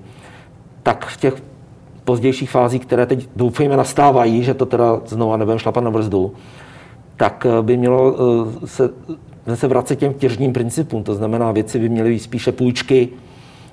tak 0.83 1.05
v 1.05 1.17
těch 1.17 1.43
pozdějších 2.03 2.51
fázích, 2.51 2.85
které 2.85 3.05
teď 3.05 3.29
doufejme 3.35 3.77
nastávají, 3.77 4.43
že 4.43 4.53
to 4.53 4.65
teda 4.65 5.01
znovu 5.05 5.37
nebudeme 5.37 5.59
šlapat 5.59 5.83
na 5.83 5.91
brzdu, 5.91 6.33
tak 7.17 7.45
eh, 7.49 7.61
by 7.61 7.77
mělo 7.77 8.15
eh, 8.15 8.67
se, 8.67 8.89
se 9.55 9.67
vracet 9.67 9.95
těm 9.95 10.13
těžním 10.13 10.53
principům. 10.53 11.03
To 11.03 11.15
znamená, 11.15 11.51
věci 11.51 11.79
by 11.79 11.89
měly 11.89 12.09
být 12.09 12.19
spíše 12.19 12.51
půjčky, 12.51 13.09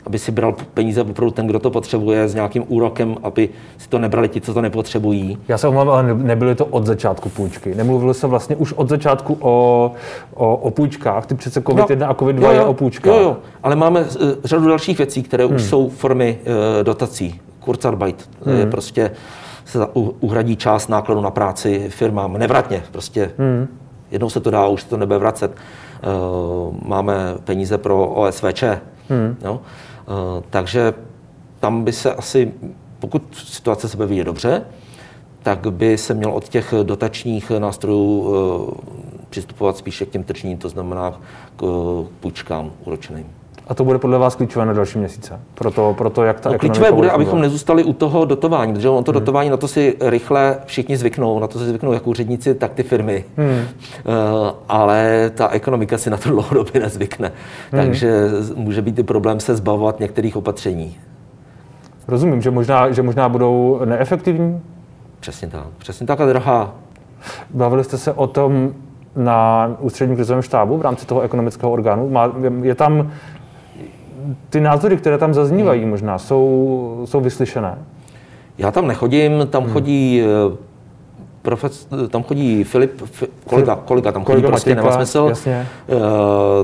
aby 0.07 0.19
si 0.19 0.33
bral 0.33 0.55
peníze 0.75 1.03
opravdu 1.03 1.31
ten, 1.31 1.47
kdo 1.47 1.59
to 1.59 1.71
potřebuje, 1.71 2.29
s 2.29 2.35
nějakým 2.35 2.65
úrokem, 2.69 3.17
aby 3.23 3.49
si 3.79 3.89
to 3.89 3.99
nebrali 3.99 4.29
ti, 4.29 4.41
co 4.41 4.55
to 4.55 4.61
nepotřebují. 4.61 5.39
Já 5.49 5.59
se 5.59 5.69
omlouvám, 5.69 5.89
ale 5.89 6.15
nebyly 6.15 6.55
to 6.55 6.67
od 6.67 6.87
začátku 6.87 7.29
půjčky. 7.29 7.75
Nemluvilo 7.75 8.15
se 8.15 8.27
vlastně 8.27 8.57
už 8.57 8.73
od 8.73 8.89
začátku 8.89 9.37
o, 9.41 9.93
o, 10.35 10.57
o 10.57 10.71
půjčkách. 10.71 11.27
Ty 11.27 11.35
přece 11.35 11.61
COVID-1 11.61 11.99
no, 11.99 12.11
a 12.11 12.15
COVID-2 12.15 12.43
jo, 12.43 12.47
jo, 12.47 12.53
je 12.53 12.65
o 12.65 12.75
půjčkách. 12.75 13.15
Jo, 13.15 13.21
jo, 13.21 13.37
ale 13.63 13.77
máme 13.77 14.01
uh, 14.01 14.07
řadu 14.45 14.69
dalších 14.69 14.99
věcí, 14.99 15.23
které 15.23 15.47
hmm. 15.47 15.57
už 15.57 15.63
jsou 15.63 15.89
formy 15.89 16.39
uh, 16.41 16.85
dotací. 16.85 17.41
Kurzarbeit 17.61 18.31
hmm. 18.45 18.57
je 18.57 18.67
prostě 18.67 19.11
se 19.65 19.79
uhradí 20.21 20.57
část 20.57 20.89
nákladu 20.89 21.21
na 21.21 21.31
práci 21.31 21.87
firmám 21.89 22.39
nevratně. 22.39 22.83
Prostě 22.93 23.31
hmm. 23.39 23.69
jednou 24.11 24.31
se 24.31 24.41
to 24.41 24.51
dá, 24.51 24.67
už 24.67 24.83
se 24.83 24.89
to 24.89 24.97
nebude 24.97 25.19
vracet. 25.19 25.53
Uh, 25.53 26.77
máme 26.87 27.15
peníze 27.45 27.79
pro 27.79 28.07
OSVČ. 28.07 28.65
Hmm. 29.09 29.37
Jo? 29.45 29.61
Eh, 30.11 30.43
takže 30.51 30.95
tam 31.61 31.85
by 31.85 31.93
se 31.93 32.15
asi, 32.15 32.53
pokud 32.99 33.35
situace 33.35 33.89
se 33.89 33.97
bude 33.97 34.25
dobře, 34.25 34.65
tak 35.43 35.73
by 35.73 35.99
se 35.99 36.15
měl 36.15 36.31
od 36.31 36.49
těch 36.49 36.75
dotačních 36.83 37.51
nástrojů 37.51 38.35
eh, 38.35 39.21
přistupovat 39.31 39.77
spíše 39.77 40.07
k 40.07 40.11
těm 40.11 40.25
tržním, 40.25 40.59
to 40.59 40.69
znamená 40.69 41.21
k 41.57 41.63
půjčkám 42.21 42.73
úročeným. 42.85 43.40
A 43.71 43.75
to 43.75 43.85
bude 43.85 43.99
podle 43.99 44.19
vás 44.19 44.35
klíčové 44.35 44.67
na 44.67 44.73
další 44.73 44.99
měsíce? 44.99 45.41
Proto, 45.55 45.95
proto 45.99 46.25
jak 46.25 46.41
ta 46.41 46.53
no, 46.53 46.59
klíčové 46.59 46.93
bude, 46.93 47.11
abychom 47.11 47.41
nezůstali 47.41 47.85
u 47.85 47.93
toho 47.93 48.25
dotování, 48.25 48.73
protože 48.73 48.89
on 48.89 49.05
to 49.05 49.13
hmm. 49.13 49.21
dotování, 49.21 49.51
na 49.51 49.57
to 49.57 49.69
si 49.69 49.97
rychle 50.01 50.59
všichni 50.65 50.97
zvyknou, 50.97 51.39
na 51.39 51.47
to 51.47 51.59
si 51.59 51.65
zvyknou 51.65 51.93
jak 51.93 52.07
úředníci, 52.07 52.55
tak 52.55 52.75
ty 52.75 52.83
firmy. 52.83 53.25
Hmm. 53.37 53.51
Uh, 53.51 53.63
ale 54.69 55.31
ta 55.35 55.49
ekonomika 55.49 55.99
si 55.99 56.11
na 56.11 56.17
to 56.17 56.29
dlouhodobě 56.31 56.81
nezvykne. 56.81 57.33
Hmm. 57.73 57.83
Takže 57.83 58.29
může 58.55 58.83
být 58.83 58.99
i 58.99 59.03
problém 59.03 59.41
se 59.41 59.57
zbavovat 59.57 60.01
některých 60.01 60.37
opatření. 60.37 60.97
Rozumím, 62.09 62.43
že 62.43 62.51
možná, 62.51 62.91
že 62.91 63.03
možná 63.03 63.29
budou 63.29 63.81
neefektivní? 63.85 64.61
Přesně 65.21 65.49
tak. 65.49 65.67
Přesně 65.79 66.07
tak 66.07 66.21
a 66.21 66.27
drahá. 66.27 66.75
Bavili 67.51 67.85
jste 67.85 67.99
se 67.99 68.13
o 68.13 68.27
tom 68.27 68.75
na 69.17 69.71
ústředním 69.81 70.17
krizovém 70.17 70.43
štábu 70.43 70.77
v 70.77 70.83
rámci 70.83 71.07
toho 71.07 71.21
ekonomického 71.21 71.73
orgánu. 71.73 72.11
Má, 72.11 72.33
je 72.63 72.75
tam 72.75 73.11
ty 74.51 74.61
názory, 74.61 74.97
které 74.97 75.19
tam 75.19 75.35
zaznívají 75.35 75.81
hmm. 75.81 75.91
možná, 75.91 76.19
jsou, 76.19 77.03
jsou 77.05 77.21
vyslyšené? 77.21 77.79
Já 78.59 78.71
tam 78.71 78.87
nechodím, 78.87 79.47
tam 79.51 79.63
hmm. 79.65 79.73
chodí 79.73 80.23
eh, 80.23 80.57
profes, 81.43 81.89
tam 82.11 82.23
chodí 82.23 82.65
Filip, 82.65 83.03
kolega, 83.47 83.77
kolega 83.77 84.13
tam 84.13 84.25
kolega 84.25 84.41
chodí, 84.41 84.53
prostě 84.53 84.75
nemá 84.75 84.93
smysl. 84.93 85.27
Jasně. 85.29 85.67
Eh, 85.89 85.95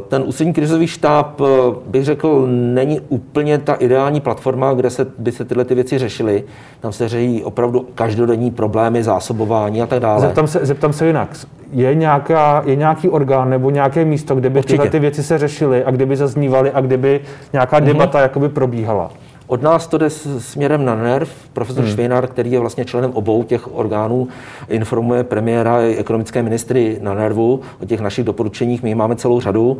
ten 0.09 0.23
ústřední 0.27 0.53
krizový 0.53 0.87
štáb, 0.87 1.41
eh, 1.41 1.45
bych 1.87 2.05
řekl, 2.05 2.47
není 2.49 3.01
úplně 3.09 3.59
ta 3.59 3.75
ideální 3.75 4.21
platforma, 4.21 4.75
kde 4.75 4.91
se, 4.91 5.07
by 5.19 5.33
se 5.33 5.45
tyhle 5.45 5.65
ty 5.65 5.75
věci 5.75 5.99
řešily. 5.99 6.45
Tam 6.81 6.93
se 6.93 7.09
řeší 7.09 7.45
opravdu 7.45 7.87
každodenní 7.95 8.51
problémy, 8.51 9.03
zásobování 9.03 9.83
a 9.83 9.87
tak 9.87 10.01
dále. 10.01 10.21
Zeptám 10.21 10.47
se, 10.47 10.67
zeptám 10.67 10.93
se 10.93 11.07
jinak. 11.07 11.29
Je, 11.73 11.95
nějaká, 11.95 12.63
je 12.67 12.77
nějaký 12.77 13.09
orgán 13.09 13.51
nebo 13.51 13.71
nějaké 13.71 14.05
místo, 14.05 14.35
kde 14.35 14.51
by 14.51 14.59
Určitě. 14.59 14.73
tyhle 14.73 14.91
ty 14.91 14.99
věci 14.99 15.23
se 15.23 15.39
řešily 15.39 15.85
a 15.85 15.91
kde 15.91 16.07
by 16.07 16.17
zaznívaly 16.17 16.73
a 16.73 16.81
kde 16.81 16.97
by 16.97 17.21
nějaká 17.53 17.77
mhm. 17.77 17.87
debata 17.87 18.19
mm-hmm. 18.19 18.23
jakoby 18.23 18.49
probíhala? 18.49 19.11
Od 19.47 19.63
nás 19.63 19.87
to 19.87 19.99
jde 19.99 20.11
směrem 20.39 20.85
na 20.85 20.95
NERV. 20.95 21.31
Profesor 21.53 21.85
hmm. 21.85 21.93
Švejnár, 21.93 22.27
který 22.27 22.53
je 22.53 22.61
vlastně 22.61 22.85
členem 22.85 23.11
obou 23.15 23.43
těch 23.43 23.75
orgánů, 23.75 24.29
informuje 24.69 25.25
premiéra 25.25 25.83
i 25.83 25.97
ekonomické 25.97 26.43
ministry 26.43 26.99
na 27.01 27.15
NERVu 27.15 27.61
o 27.83 27.87
těch 27.87 28.01
našich 28.01 28.25
doporučeních. 28.25 28.83
My 28.83 28.95
máme 28.95 29.17
celou 29.17 29.41
řadu 29.41 29.79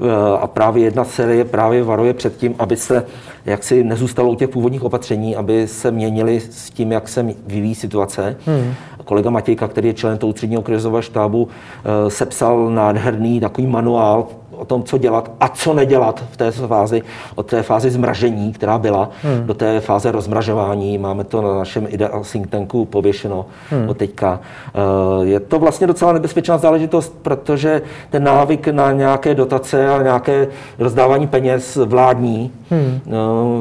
eh, 0.00 0.38
a 0.40 0.46
právě 0.46 0.84
jedna 0.84 1.04
série 1.04 1.44
právě 1.44 1.82
varuje 1.82 2.14
před 2.14 2.36
tím, 2.36 2.54
aby 2.58 2.76
se 2.76 3.06
jaksi 3.46 3.84
nezůstalo 3.84 4.30
u 4.30 4.34
těch 4.34 4.48
původních 4.48 4.82
opatření, 4.82 5.36
aby 5.36 5.68
se 5.68 5.90
měnili 5.90 6.40
s 6.40 6.70
tím, 6.70 6.92
jak 6.92 7.08
se 7.08 7.26
vyvíjí 7.46 7.74
situace. 7.74 8.36
Hmm. 8.46 8.74
Kolega 9.04 9.30
Matějka, 9.30 9.68
který 9.68 9.88
je 9.88 9.94
člen 9.94 10.18
toho 10.18 10.30
ústředního 10.30 10.62
krizového 10.62 11.02
štábu, 11.02 11.48
eh, 11.48 12.10
sepsal 12.10 12.70
nádherný 12.70 13.40
takový 13.40 13.66
manuál 13.66 14.26
o 14.54 14.64
tom, 14.64 14.82
co 14.82 14.98
dělat 14.98 15.30
a 15.40 15.48
co 15.48 15.74
nedělat 15.74 16.24
v 16.30 16.36
té 16.36 16.50
fázi, 16.50 17.02
od 17.34 17.46
té 17.46 17.62
fázi 17.62 17.90
zmražení, 17.90 18.52
která 18.52 18.78
byla, 18.78 19.10
hmm. 19.22 19.46
do 19.46 19.54
té 19.54 19.80
fáze 19.80 20.12
rozmražování. 20.12 20.98
Máme 20.98 21.24
to 21.24 21.42
na 21.42 21.54
našem 21.54 21.86
ideal 21.90 22.22
think 22.32 22.50
tanku 22.50 22.84
pověšeno 22.84 23.46
hmm. 23.70 23.88
od 23.88 23.96
teďka. 23.96 24.40
Eh, 24.74 25.26
je 25.26 25.40
to 25.40 25.58
vlastně 25.58 25.86
docela 25.86 26.12
nebezpečná 26.12 26.58
záležitost, 26.58 27.14
protože 27.22 27.82
ten 28.10 28.24
návyk 28.24 28.68
na 28.68 28.92
nějaké 28.92 29.34
dotace 29.34 29.88
a 29.88 30.02
nějaké 30.02 30.48
rozdávání 30.78 31.26
peněz 31.26 31.76
vládní 31.76 32.52
hmm. 32.70 33.00
Eh, 33.06 33.10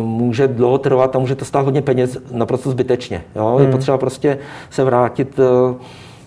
může 0.04 0.48
dlouho 0.48 0.78
trvat 0.78 1.16
a 1.16 1.20
může 1.20 1.36
to 1.36 1.46
stát 1.46 1.66
hodně 1.66 1.82
peněz 1.82 2.18
naprosto 2.32 2.72
zbytečně. 2.72 3.24
Jo? 3.36 3.56
Hmm. 3.56 3.66
Je 3.66 3.72
potřeba 3.72 3.98
prostě 3.98 4.38
se 4.70 4.84
vrátit 4.84 5.40
eh, 5.40 5.76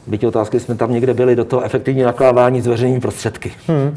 Byť 0.07 0.25
otázky 0.25 0.61
jsme 0.61 0.75
tam 0.75 0.93
někde 0.93 1.15
byli 1.15 1.37
do 1.37 1.45
toho 1.45 1.63
efektivní 1.63 2.03
nakládání 2.03 2.61
s 2.61 2.67
veřejnými 2.67 3.01
prostředky. 3.01 3.53
Hmm. 3.69 3.97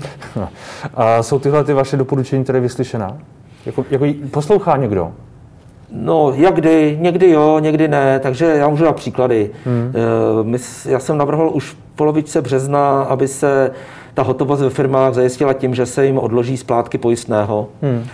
A 0.93 1.24
jsou 1.24 1.39
tyhle 1.39 1.63
ty 1.63 1.74
vaše 1.74 1.98
doporučení 1.98 2.43
které 2.43 2.60
vyslyšená? 2.60 3.17
Jako, 3.65 3.86
jako 3.89 4.06
poslouchá 4.32 4.78
někdo? 4.78 5.12
No, 5.91 6.34
jak 6.36 6.56
kdy, 6.56 6.98
někdy 7.02 7.30
jo, 7.30 7.60
někdy 7.60 7.88
ne, 7.88 8.19
takže 8.19 8.45
já 8.45 8.69
můžu 8.69 8.84
dát 8.84 8.95
příklady. 8.95 9.52
Hmm. 9.65 9.93
Eh, 10.56 10.91
já 10.91 11.00
jsem 11.00 11.17
navrhl 11.17 11.52
už 11.54 11.65
v 11.65 11.76
polovičce 11.95 12.41
března, 12.41 13.02
aby 13.02 13.28
se 13.28 13.72
ta 14.13 14.24
hotovost 14.24 14.62
ve 14.62 14.69
firmách 14.69 15.13
zajistila 15.13 15.54
tím, 15.54 15.76
že 15.76 15.86
se 15.86 16.06
jim 16.06 16.17
odloží 16.17 16.58
splátky 16.58 16.98
pojistného, 16.98 17.67
hmm. 17.82 18.06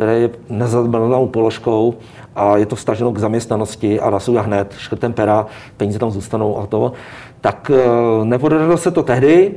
Které 0.00 0.18
je 0.18 0.30
nezadbanou 0.48 1.26
položkou 1.26 1.94
a 2.36 2.56
je 2.56 2.66
to 2.66 2.76
vstaženo 2.76 3.12
k 3.12 3.18
zaměstnanosti 3.18 4.00
a 4.00 4.10
nasuja 4.10 4.42
hned, 4.42 4.74
škrtem 4.78 5.12
pera, 5.12 5.46
peníze 5.76 5.98
tam 5.98 6.10
zůstanou 6.10 6.58
a 6.58 6.66
to 6.66 6.92
tak 7.40 7.70
eh, 7.74 8.24
nepodařilo 8.24 8.76
se 8.76 8.90
to 8.90 9.02
tehdy. 9.02 9.54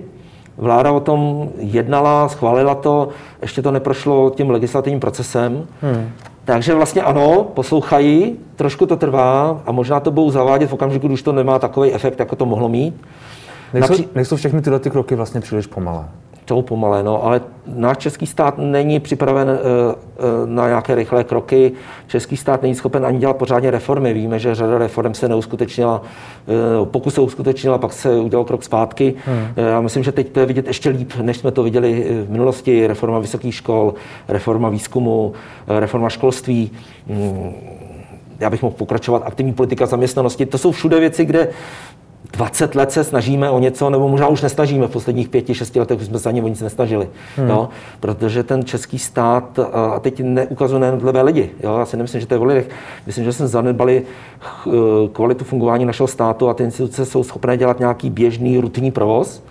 Vláda 0.57 0.91
o 0.91 0.99
tom 0.99 1.49
jednala, 1.57 2.29
schválila 2.29 2.75
to, 2.75 3.09
ještě 3.41 3.61
to 3.61 3.71
neprošlo 3.71 4.29
tím 4.29 4.49
legislativním 4.49 4.99
procesem. 4.99 5.67
Hmm. 5.81 6.09
Takže 6.45 6.75
vlastně 6.75 7.01
ano, 7.01 7.47
poslouchají, 7.53 8.37
trošku 8.55 8.85
to 8.85 8.95
trvá 8.95 9.61
a 9.65 9.71
možná 9.71 9.99
to 9.99 10.11
budou 10.11 10.29
zavádět 10.29 10.67
v 10.67 10.73
okamžiku, 10.73 11.07
když 11.07 11.21
to 11.21 11.31
nemá 11.31 11.59
takový 11.59 11.93
efekt, 11.93 12.19
jako 12.19 12.35
to 12.35 12.45
mohlo 12.45 12.69
mít. 12.69 13.01
Nejsou, 13.73 13.93
Napří... 13.93 14.07
nejsou 14.15 14.35
všechny 14.35 14.61
tyhle 14.61 14.79
ty 14.79 14.89
kroky 14.89 15.15
vlastně 15.15 15.41
příliš 15.41 15.67
pomalé? 15.67 16.05
Jsou 16.47 16.61
pomalé, 16.61 17.03
no, 17.03 17.23
ale 17.23 17.41
náš 17.75 17.97
český 17.97 18.27
stát 18.27 18.57
není 18.57 18.99
připraven 18.99 19.49
uh, 19.49 19.55
uh, 19.55 20.49
na 20.49 20.67
nějaké 20.67 20.95
rychlé 20.95 21.23
kroky. 21.23 21.71
Český 22.07 22.37
stát 22.37 22.61
není 22.61 22.75
schopen 22.75 23.05
ani 23.05 23.19
dělat 23.19 23.37
pořádně 23.37 23.71
reformy. 23.71 24.13
Víme, 24.13 24.39
že 24.39 24.55
řada 24.55 24.77
reform 24.77 25.13
se 25.13 25.27
neuskutečnila, 25.27 26.01
uh, 26.81 26.87
pokud 26.87 27.09
se 27.09 27.21
uskutečnila, 27.21 27.77
pak 27.77 27.93
se 27.93 28.15
udělal 28.15 28.45
krok 28.45 28.63
zpátky. 28.63 29.13
Hmm. 29.25 29.47
Já 29.55 29.81
myslím, 29.81 30.03
že 30.03 30.11
teď 30.11 30.29
to 30.29 30.39
je 30.39 30.45
vidět 30.45 30.67
ještě 30.67 30.89
líp, 30.89 31.13
než 31.21 31.37
jsme 31.37 31.51
to 31.51 31.63
viděli 31.63 32.05
v 32.27 32.31
minulosti. 32.31 32.87
Reforma 32.87 33.19
vysokých 33.19 33.55
škol, 33.55 33.93
reforma 34.27 34.69
výzkumu, 34.69 35.33
reforma 35.67 36.09
školství. 36.09 36.71
Hmm 37.07 37.53
já 38.39 38.49
bych 38.49 38.61
mohl 38.61 38.75
pokračovat, 38.75 39.23
aktivní 39.25 39.53
politika 39.53 39.85
zaměstnanosti. 39.85 40.45
To 40.45 40.57
jsou 40.57 40.71
všude 40.71 40.99
věci, 40.99 41.25
kde 41.25 41.47
20 42.31 42.75
let 42.75 42.91
se 42.91 43.03
snažíme 43.03 43.49
o 43.49 43.59
něco, 43.59 43.89
nebo 43.89 44.09
možná 44.09 44.27
už 44.27 44.41
nesnažíme, 44.41 44.87
v 44.87 44.91
posledních 44.91 45.29
pěti, 45.29 45.53
šesti 45.53 45.79
letech 45.79 45.99
už 45.99 46.05
jsme 46.05 46.19
se 46.19 46.29
ani 46.29 46.41
o 46.41 46.47
nic 46.47 46.61
nesnažili. 46.61 47.09
Hmm. 47.37 47.49
Jo? 47.49 47.69
Protože 47.99 48.43
ten 48.43 48.65
český 48.65 48.99
stát, 48.99 49.59
a 49.73 49.99
teď 49.99 50.19
neukazuje 50.19 50.85
jednotlivé 50.85 51.21
lidi, 51.21 51.49
jo? 51.63 51.77
já 51.77 51.85
si 51.85 51.97
nemyslím, 51.97 52.21
že 52.21 52.27
to 52.27 52.33
je 52.33 52.39
o 52.39 52.43
lidech, 52.43 52.69
myslím, 53.05 53.25
že 53.25 53.33
jsme 53.33 53.47
zanedbali 53.47 54.03
kvalitu 55.13 55.45
fungování 55.45 55.85
našeho 55.85 56.07
státu 56.07 56.49
a 56.49 56.53
ty 56.53 56.63
instituce 56.63 57.05
jsou 57.05 57.23
schopné 57.23 57.57
dělat 57.57 57.79
nějaký 57.79 58.09
běžný 58.09 58.57
rutinní 58.57 58.91
provoz, 58.91 59.43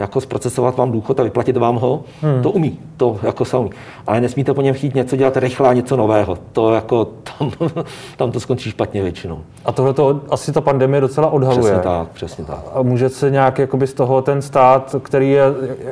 jako 0.00 0.20
zprocesovat 0.20 0.76
vám 0.76 0.92
důchod 0.92 1.20
a 1.20 1.22
vyplatit 1.22 1.56
vám 1.56 1.76
ho, 1.76 2.02
hmm. 2.22 2.42
to 2.42 2.50
umí, 2.50 2.78
to 2.96 3.18
jako 3.22 3.44
se 3.44 3.56
umí. 3.56 3.70
Ale 4.06 4.20
nesmíte 4.20 4.54
po 4.54 4.62
něm 4.62 4.74
chtít 4.74 4.94
něco 4.94 5.16
dělat 5.16 5.36
rychle 5.36 5.68
a 5.68 5.72
něco 5.72 5.96
nového. 5.96 6.38
To 6.52 6.74
jako, 6.74 7.04
tam, 7.04 7.50
tam 8.16 8.32
to 8.32 8.40
skončí 8.40 8.70
špatně 8.70 9.02
většinou. 9.02 9.40
A 9.64 9.72
tohle 9.72 9.94
to 9.94 10.20
asi 10.30 10.52
ta 10.52 10.60
pandemie 10.60 11.00
docela 11.00 11.30
odhaluje. 11.30 11.62
Přesně 11.62 11.82
tak, 11.82 12.08
přesně 12.08 12.44
tak. 12.44 12.60
A 12.74 12.82
může 12.82 13.08
se 13.08 13.30
nějak 13.30 13.58
jakoby 13.58 13.86
z 13.86 13.94
toho 13.94 14.22
ten 14.22 14.42
stát, 14.42 14.96
který 15.02 15.30
je 15.30 15.44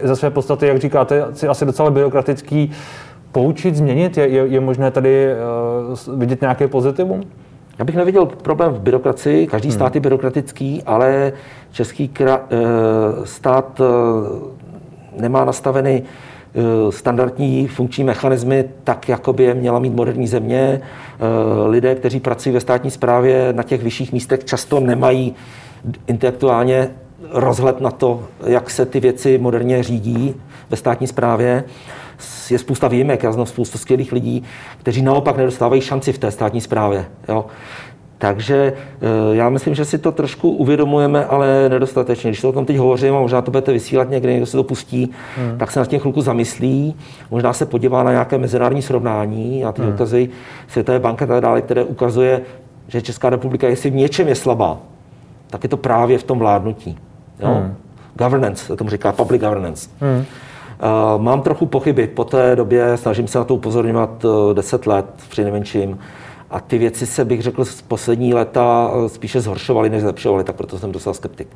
ze 0.02 0.16
své 0.16 0.30
podstaty, 0.30 0.66
jak 0.66 0.78
říkáte, 0.78 1.24
asi 1.48 1.66
docela 1.66 1.90
byrokratický, 1.90 2.70
poučit, 3.32 3.76
změnit? 3.76 4.16
Je, 4.16 4.28
je, 4.28 4.46
je 4.46 4.60
možné 4.60 4.90
tady 4.90 5.28
uh, 6.08 6.18
vidět 6.18 6.40
nějaké 6.40 6.68
pozitivum? 6.68 7.22
Já 7.78 7.84
bych 7.84 7.96
neviděl 7.96 8.26
problém 8.26 8.72
v 8.72 8.80
byrokracii, 8.80 9.46
každý 9.46 9.68
hmm. 9.68 9.74
stát 9.74 9.94
je 9.94 10.00
byrokratický, 10.00 10.82
ale 10.86 11.32
český 11.72 12.08
kra, 12.08 12.40
eh, 12.50 12.56
stát 13.24 13.80
eh, 13.80 15.20
nemá 15.20 15.44
nastaveny 15.44 16.02
eh, 16.02 16.92
standardní 16.92 17.68
funkční 17.68 18.04
mechanismy 18.04 18.64
tak, 18.84 19.08
jako 19.08 19.32
by 19.32 19.44
je 19.44 19.54
měla 19.54 19.78
mít 19.78 19.94
moderní 19.94 20.26
země. 20.26 20.80
Lidé, 21.66 21.94
kteří 21.94 22.20
pracují 22.20 22.52
ve 22.52 22.60
státní 22.60 22.90
správě 22.90 23.52
na 23.52 23.62
těch 23.62 23.82
vyšších 23.82 24.12
místech, 24.12 24.44
často 24.44 24.80
nemají 24.80 25.34
intelektuálně 26.06 26.88
rozhled 27.30 27.80
na 27.80 27.90
to, 27.90 28.24
jak 28.46 28.70
se 28.70 28.86
ty 28.86 29.00
věci 29.00 29.38
moderně 29.38 29.82
řídí 29.82 30.34
ve 30.70 30.76
státní 30.76 31.06
správě 31.06 31.64
je 32.50 32.58
spousta 32.58 32.88
výjimek, 32.88 33.22
já 33.22 33.32
znám 33.32 33.46
spoustu 33.46 33.78
skvělých 33.78 34.12
lidí, 34.12 34.42
kteří 34.78 35.02
naopak 35.02 35.36
nedostávají 35.36 35.80
šanci 35.80 36.12
v 36.12 36.18
té 36.18 36.30
státní 36.30 36.60
správě. 36.60 37.04
Jo. 37.28 37.44
Takže 38.18 38.72
eh, 38.72 39.36
já 39.36 39.48
myslím, 39.48 39.74
že 39.74 39.84
si 39.84 39.98
to 39.98 40.12
trošku 40.12 40.50
uvědomujeme, 40.50 41.24
ale 41.24 41.68
nedostatečně. 41.68 42.30
Když 42.30 42.40
to 42.40 42.48
o 42.48 42.52
tom 42.52 42.66
teď 42.66 42.76
hovořím 42.76 43.14
a 43.14 43.20
možná 43.20 43.42
to 43.42 43.50
budete 43.50 43.72
vysílat 43.72 44.10
někde, 44.10 44.32
někdo 44.32 44.46
se 44.46 44.56
to 44.56 44.64
pustí, 44.64 45.10
hmm. 45.36 45.58
tak 45.58 45.70
se 45.70 45.78
na 45.78 45.86
těch 45.86 46.00
chvilku 46.00 46.20
zamyslí, 46.20 46.94
možná 47.30 47.52
se 47.52 47.66
podívá 47.66 48.02
na 48.02 48.10
nějaké 48.10 48.38
mezinárodní 48.38 48.82
srovnání 48.82 49.64
a 49.64 49.72
ty 49.72 49.82
hmm. 49.82 49.94
ukazují 49.94 50.28
Světové 50.68 50.98
banka 50.98 51.24
a 51.24 51.28
tak 51.28 51.40
dále, 51.40 51.62
které 51.62 51.84
ukazuje, 51.84 52.40
že 52.88 53.02
Česká 53.02 53.30
republika, 53.30 53.68
jestli 53.68 53.90
v 53.90 53.94
něčem 53.94 54.28
je 54.28 54.34
slabá, 54.34 54.78
tak 55.50 55.62
je 55.62 55.68
to 55.68 55.76
právě 55.76 56.18
v 56.18 56.22
tom 56.22 56.38
vládnutí. 56.38 56.98
Jo? 57.40 57.54
Hmm. 57.54 57.74
Governance, 58.14 58.68
to 58.68 58.76
tomu 58.76 58.90
říká 58.90 59.12
public 59.12 59.42
governance. 59.42 59.90
Hmm. 60.00 60.24
Mám 61.16 61.42
trochu 61.42 61.66
pochyby. 61.66 62.06
Po 62.06 62.24
té 62.24 62.56
době 62.56 62.96
snažím 62.96 63.28
se 63.28 63.38
na 63.38 63.44
to 63.44 63.54
upozorňovat 63.54 64.24
uh, 64.24 64.54
10 64.54 64.86
let 64.86 65.06
při 65.28 65.42
nejmenším. 65.42 65.98
A 66.50 66.60
ty 66.60 66.78
věci 66.78 67.06
se, 67.06 67.24
bych 67.24 67.42
řekl, 67.42 67.64
z 67.64 67.82
poslední 67.82 68.34
léta 68.34 68.88
uh, 68.88 69.06
spíše 69.06 69.40
zhoršovaly, 69.40 69.90
než 69.90 70.02
zlepšovaly, 70.02 70.44
tak 70.44 70.56
proto 70.56 70.78
jsem 70.78 70.92
docela 70.92 71.14
skeptik. 71.14 71.48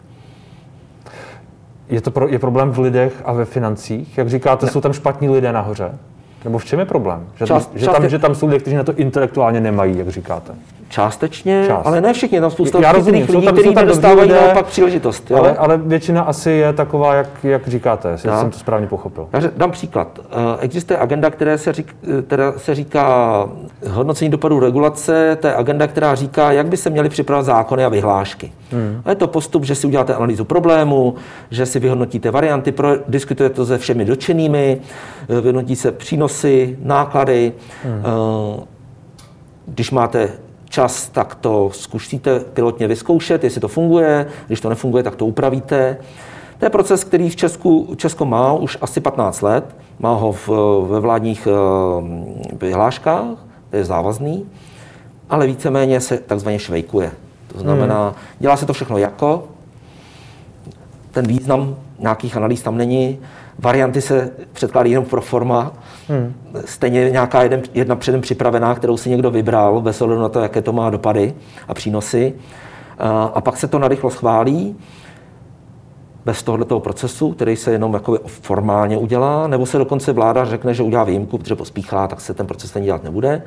Je 1.88 2.00
to 2.00 2.10
pro, 2.10 2.28
je 2.28 2.38
problém 2.38 2.70
v 2.70 2.78
lidech 2.78 3.22
a 3.24 3.32
ve 3.32 3.44
financích? 3.44 4.18
Jak 4.18 4.28
říkáte, 4.28 4.66
ne. 4.66 4.72
jsou 4.72 4.80
tam 4.80 4.92
špatní 4.92 5.28
lidé 5.28 5.52
nahoře? 5.52 5.98
Nebo 6.44 6.58
v 6.58 6.64
čem 6.64 6.78
je 6.78 6.84
problém? 6.84 7.26
Že, 7.34 7.46
část, 7.46 7.70
že, 7.74 7.86
tam, 7.86 8.08
že 8.08 8.18
tam 8.18 8.34
jsou 8.34 8.46
lidé, 8.46 8.58
kteří 8.58 8.76
na 8.76 8.84
to 8.84 8.94
intelektuálně 8.94 9.60
nemají, 9.60 9.98
jak 9.98 10.08
říkáte? 10.08 10.52
Částečně, 10.90 11.64
Část. 11.66 11.86
ale 11.86 12.00
ne 12.00 12.12
všichni, 12.12 12.40
tam 12.40 12.50
spousta 12.50 12.80
Já 12.82 12.92
rozumím, 12.92 13.26
lidí, 13.28 13.44
tam, 13.44 13.54
kteří 13.54 13.74
tam 13.74 13.86
dostávají 13.86 14.20
lidé, 14.20 14.40
naopak 14.40 14.66
příležitost. 14.66 15.30
Jo? 15.30 15.36
Ale, 15.36 15.56
ale 15.56 15.76
většina 15.76 16.22
asi 16.22 16.50
je 16.50 16.72
taková, 16.72 17.14
jak, 17.14 17.28
jak 17.42 17.68
říkáte, 17.68 18.10
jestli 18.10 18.28
Já. 18.28 18.40
jsem 18.40 18.50
to 18.50 18.58
správně 18.58 18.86
pochopil. 18.86 19.28
Já 19.32 19.40
dám 19.56 19.70
příklad. 19.70 20.18
Eh, 20.18 20.34
existuje 20.60 20.98
agenda, 20.98 21.30
která 21.30 21.58
se, 21.58 21.72
řík, 21.72 21.96
která 22.26 22.52
se 22.56 22.74
říká 22.74 23.46
hodnocení 23.88 24.30
dopadů 24.30 24.60
regulace, 24.60 25.38
to 25.40 25.46
je 25.46 25.54
agenda, 25.54 25.86
která 25.86 26.14
říká, 26.14 26.52
jak 26.52 26.66
by 26.66 26.76
se 26.76 26.90
měly 26.90 27.08
připravovat 27.08 27.46
zákony 27.46 27.84
a 27.84 27.88
vyhlášky. 27.88 28.52
Hmm. 28.72 29.02
A 29.04 29.10
je 29.10 29.16
to 29.16 29.26
postup, 29.26 29.64
že 29.64 29.74
si 29.74 29.86
uděláte 29.86 30.14
analýzu 30.14 30.44
problému, 30.44 31.14
že 31.50 31.66
si 31.66 31.78
vyhodnotíte 31.78 32.30
varianty, 32.30 32.74
diskutujete 33.08 33.54
to 33.56 33.66
se 33.66 33.78
všemi 33.78 34.04
dotčenými, 34.04 34.80
eh, 35.28 35.40
vyhodnotí 35.40 35.76
se 35.76 35.92
přínosy, 36.30 36.78
náklady. 36.82 37.52
Hmm. 37.84 38.02
Eh, 38.04 38.64
když 39.66 39.90
máte 39.90 40.32
čas, 40.68 41.08
tak 41.08 41.34
to 41.34 41.70
zkusíte 41.72 42.40
pilotně 42.40 42.88
vyzkoušet, 42.88 43.44
jestli 43.44 43.60
to 43.60 43.68
funguje, 43.68 44.26
když 44.46 44.60
to 44.60 44.68
nefunguje, 44.68 45.02
tak 45.02 45.16
to 45.16 45.26
upravíte. 45.26 45.96
To 46.58 46.66
je 46.66 46.70
proces, 46.70 47.04
který 47.04 47.30
v 47.30 47.36
Česku, 47.36 47.94
Česko 47.96 48.24
má 48.24 48.52
už 48.52 48.78
asi 48.80 49.00
15 49.00 49.42
let, 49.42 49.76
má 49.98 50.14
ho 50.14 50.32
v, 50.32 50.48
ve 50.88 51.00
vládních 51.00 51.48
eh, 51.50 51.52
vyhláškách, 52.60 53.26
to 53.70 53.76
je 53.76 53.84
závazný, 53.84 54.46
ale 55.30 55.46
víceméně 55.46 56.00
se 56.00 56.18
takzvaně 56.18 56.58
švejkuje. 56.58 57.10
To 57.52 57.58
znamená, 57.58 58.04
hmm. 58.04 58.14
dělá 58.38 58.56
se 58.56 58.66
to 58.66 58.72
všechno 58.72 58.98
jako, 58.98 59.44
ten 61.10 61.26
význam 61.26 61.76
nějakých 61.98 62.36
analýz 62.36 62.62
tam 62.62 62.76
není, 62.76 63.18
varianty 63.58 64.00
se 64.00 64.30
předkládají 64.52 64.92
jenom 64.92 65.04
pro 65.04 65.20
forma, 65.20 65.72
hmm. 66.10 66.34
stejně 66.64 67.10
nějaká 67.10 67.42
jeden, 67.42 67.62
jedna 67.74 67.96
předem 67.96 68.20
připravená, 68.20 68.74
kterou 68.74 68.96
si 68.96 69.10
někdo 69.10 69.30
vybral, 69.30 69.80
bez 69.80 70.02
ohledu 70.02 70.22
na 70.22 70.28
to, 70.28 70.40
jaké 70.40 70.62
to 70.62 70.72
má 70.72 70.90
dopady 70.90 71.34
a 71.68 71.74
přínosy. 71.74 72.34
A, 72.98 73.24
a 73.34 73.40
pak 73.40 73.56
se 73.56 73.68
to 73.68 73.78
narychlo 73.78 74.10
schválí, 74.10 74.76
bez 76.24 76.42
tohoto 76.42 76.80
procesu, 76.80 77.32
který 77.32 77.56
se 77.56 77.72
jenom 77.72 77.94
jako 77.94 78.18
formálně 78.26 78.98
udělá, 78.98 79.46
nebo 79.46 79.66
se 79.66 79.78
dokonce 79.78 80.12
vláda 80.12 80.44
řekne, 80.44 80.74
že 80.74 80.82
udělá 80.82 81.04
výjimku, 81.04 81.38
protože 81.38 81.56
pospíchá, 81.56 82.08
tak 82.08 82.20
se 82.20 82.34
ten 82.34 82.46
proces 82.46 82.70
stejně 82.70 82.86
dělat 82.86 83.04
nebude. 83.04 83.42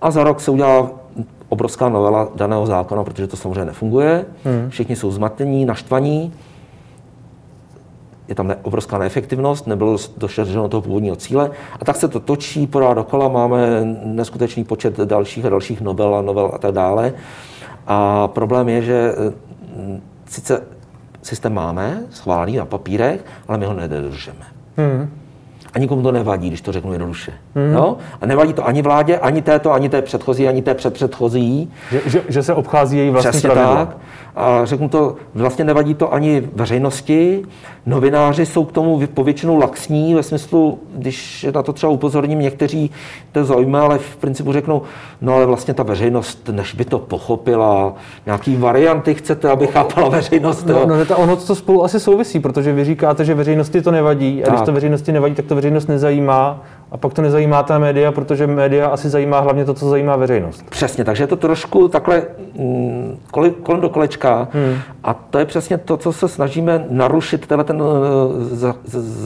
A 0.00 0.10
za 0.10 0.24
rok 0.24 0.40
se 0.40 0.50
udělá 0.50 0.90
obrovská 1.48 1.88
novela 1.88 2.28
daného 2.34 2.66
zákona, 2.66 3.04
protože 3.04 3.26
to 3.26 3.36
samozřejmě 3.36 3.64
nefunguje. 3.64 4.24
Hmm. 4.44 4.70
Všichni 4.70 4.96
jsou 4.96 5.10
zmatení, 5.10 5.64
naštvaní 5.64 6.32
je 8.28 8.34
tam 8.34 8.54
obrovská 8.62 8.98
neefektivnost, 8.98 9.66
nebylo 9.66 9.96
dosaženo 10.16 10.68
toho 10.68 10.82
původního 10.82 11.16
cíle. 11.16 11.50
A 11.80 11.84
tak 11.84 11.96
se 11.96 12.08
to 12.08 12.20
točí 12.20 12.66
pořád 12.66 12.94
dokola, 12.94 13.28
máme 13.28 13.58
neskutečný 14.04 14.64
počet 14.64 14.96
dalších 14.96 15.44
a 15.44 15.48
dalších 15.48 15.80
novel 15.80 16.14
a 16.14 16.22
novel 16.22 16.50
a 16.54 16.58
tak 16.58 16.72
dále. 16.74 17.12
A 17.86 18.28
problém 18.28 18.68
je, 18.68 18.82
že 18.82 19.14
mm, 19.76 20.00
sice 20.26 20.62
systém 21.22 21.54
máme, 21.54 22.02
schválený 22.10 22.56
na 22.56 22.64
papírech, 22.64 23.24
ale 23.48 23.58
my 23.58 23.66
ho 23.66 23.72
nedodržeme. 23.74 24.46
Hmm. 24.76 25.10
A 25.74 25.78
nikomu 25.78 26.02
to 26.02 26.12
nevadí, 26.12 26.48
když 26.48 26.60
to 26.60 26.72
řeknu 26.72 26.92
jednoduše. 26.92 27.32
Mm. 27.54 27.72
No? 27.72 27.96
A 28.20 28.26
nevadí 28.26 28.52
to 28.52 28.66
ani 28.66 28.82
vládě, 28.82 29.18
ani 29.18 29.42
této, 29.42 29.72
ani 29.72 29.88
té 29.88 30.02
předchozí, 30.02 30.48
ani 30.48 30.62
té 30.62 30.74
předpředchozí. 30.74 31.70
Že, 31.90 32.00
že, 32.06 32.22
že 32.28 32.42
se 32.42 32.54
obchází 32.54 32.98
její 32.98 33.10
vlastní 33.10 33.30
Přesně 33.30 33.50
pravidla. 33.50 33.86
tak. 33.86 33.96
A 34.36 34.64
řeknu 34.64 34.88
to, 34.88 35.16
vlastně 35.34 35.64
nevadí 35.64 35.94
to 35.94 36.12
ani 36.12 36.42
veřejnosti. 36.54 37.42
Novináři 37.86 38.46
jsou 38.46 38.64
k 38.64 38.72
tomu 38.72 39.02
povětšinou 39.14 39.58
laxní, 39.58 40.14
ve 40.14 40.22
smyslu, 40.22 40.78
když 40.94 41.46
na 41.54 41.62
to 41.62 41.72
třeba 41.72 41.92
upozorním, 41.92 42.38
někteří 42.38 42.90
to 43.32 43.44
zajímá, 43.44 43.82
ale 43.82 43.98
v 43.98 44.16
principu 44.16 44.52
řeknou, 44.52 44.82
no 45.20 45.34
ale 45.34 45.46
vlastně 45.46 45.74
ta 45.74 45.82
veřejnost, 45.82 46.50
než 46.52 46.74
by 46.74 46.84
to 46.84 46.98
pochopila, 46.98 47.94
nějaký 48.26 48.56
varianty 48.56 49.14
chcete, 49.14 49.50
aby 49.50 49.66
chápala 49.66 50.08
veřejnost. 50.08 50.66
No, 50.66 50.86
no, 50.86 50.96
no 50.96 51.16
ono 51.16 51.36
to 51.36 51.54
spolu 51.54 51.84
asi 51.84 52.00
souvisí, 52.00 52.40
protože 52.40 52.72
vy 52.72 52.84
říkáte, 52.84 53.24
že 53.24 53.34
veřejnosti 53.34 53.82
to 53.82 53.90
nevadí, 53.90 54.42
a 54.42 54.46
tak. 54.46 54.54
když 54.54 54.66
to 54.66 54.72
veřejnosti 54.72 55.12
nevadí, 55.12 55.34
tak 55.34 55.44
to 55.44 55.54
veřejnost 55.54 55.86
nezajímá 55.86 56.62
a 56.92 56.96
pak 56.96 57.14
to 57.14 57.22
nezajímá 57.22 57.62
ta 57.62 57.78
média, 57.78 58.12
protože 58.12 58.46
média 58.46 58.86
asi 58.86 59.08
zajímá 59.08 59.40
hlavně 59.40 59.64
to, 59.64 59.74
co 59.74 59.88
zajímá 59.88 60.16
veřejnost. 60.16 60.64
Přesně, 60.70 61.04
takže 61.04 61.22
je 61.22 61.26
to 61.26 61.36
trošku 61.36 61.88
takhle 61.88 62.22
mm, 62.58 63.18
kolem 63.62 63.80
do 63.80 63.88
kolečka 63.88 64.48
hmm. 64.52 64.74
a 65.04 65.14
to 65.14 65.38
je 65.38 65.44
přesně 65.44 65.78
to, 65.78 65.96
co 65.96 66.12
se 66.12 66.28
snažíme 66.28 66.86
narušit, 66.90 67.46
tenhle 67.46 67.64
ten 67.64 67.82
uh, 67.82 67.88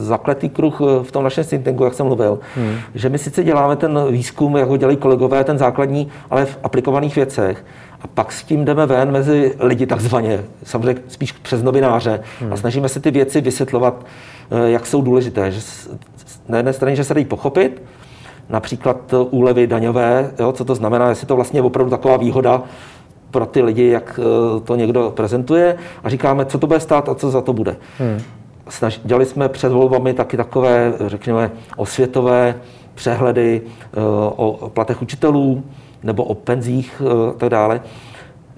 zakletý 0.07 0.49
kruh 0.49 0.81
eh, 0.81 1.03
v 1.03 1.11
tom 1.11 1.23
našem 1.23 1.43
think 1.43 1.79
jak 1.83 1.93
jsem 1.93 2.05
mluvil, 2.05 2.39
hmm. 2.55 2.75
že 2.95 3.09
my 3.09 3.17
sice 3.17 3.43
děláme 3.43 3.75
ten 3.75 3.99
výzkum, 4.09 4.57
jak 4.57 4.69
ho 4.69 4.77
dělají 4.77 4.97
kolegové, 4.97 5.43
ten 5.43 5.57
základní, 5.57 6.07
ale 6.29 6.45
v 6.45 6.57
aplikovaných 6.63 7.15
věcech, 7.15 7.65
a 8.01 8.07
pak 8.07 8.31
s 8.31 8.43
tím 8.43 8.65
jdeme 8.65 8.85
ven 8.85 9.11
mezi 9.11 9.55
lidi 9.59 9.85
takzvaně, 9.85 10.43
samozřejmě 10.63 11.01
spíš 11.07 11.31
přes 11.31 11.63
novináře 11.63 12.19
hmm. 12.39 12.53
a 12.53 12.57
snažíme 12.57 12.89
se 12.89 12.99
ty 12.99 13.11
věci 13.11 13.41
vysvětlovat, 13.41 14.05
eh, 14.51 14.69
jak 14.69 14.85
jsou 14.85 15.01
důležité. 15.01 15.51
Že 15.51 15.61
na 16.49 16.57
jedné 16.57 16.73
straně, 16.73 16.95
že 16.95 17.03
se 17.03 17.13
dají 17.13 17.25
pochopit, 17.25 17.83
například 18.49 19.13
úlevy 19.29 19.67
daňové, 19.67 20.31
jo, 20.39 20.51
co 20.51 20.65
to 20.65 20.75
znamená, 20.75 21.09
jestli 21.09 21.27
to 21.27 21.35
vlastně 21.35 21.57
je 21.57 21.63
opravdu 21.63 21.89
taková 21.89 22.17
výhoda 22.17 22.63
pro 23.31 23.45
ty 23.45 23.61
lidi, 23.61 23.87
jak 23.87 24.19
eh, 24.19 24.59
to 24.59 24.75
někdo 24.75 25.13
prezentuje 25.15 25.77
a 26.03 26.09
říkáme, 26.09 26.45
co 26.45 26.57
to 26.57 26.67
bude 26.67 26.79
stát 26.79 27.09
a 27.09 27.15
co 27.15 27.31
za 27.31 27.41
to 27.41 27.53
bude. 27.53 27.75
Hmm. 27.99 28.21
Snaž, 28.69 29.01
dělali 29.03 29.25
jsme 29.25 29.49
před 29.49 29.71
volbami 29.71 30.13
taky 30.13 30.37
takové, 30.37 30.93
řekněme, 31.07 31.51
osvětové 31.77 32.55
přehledy 32.95 33.61
eh, 33.65 33.99
o 34.35 34.71
platech 34.73 35.01
učitelů 35.01 35.63
nebo 36.03 36.23
o 36.23 36.33
penzích 36.33 37.01
eh, 37.05 37.29
a 37.29 37.33
tak 37.33 37.49
dále. 37.49 37.81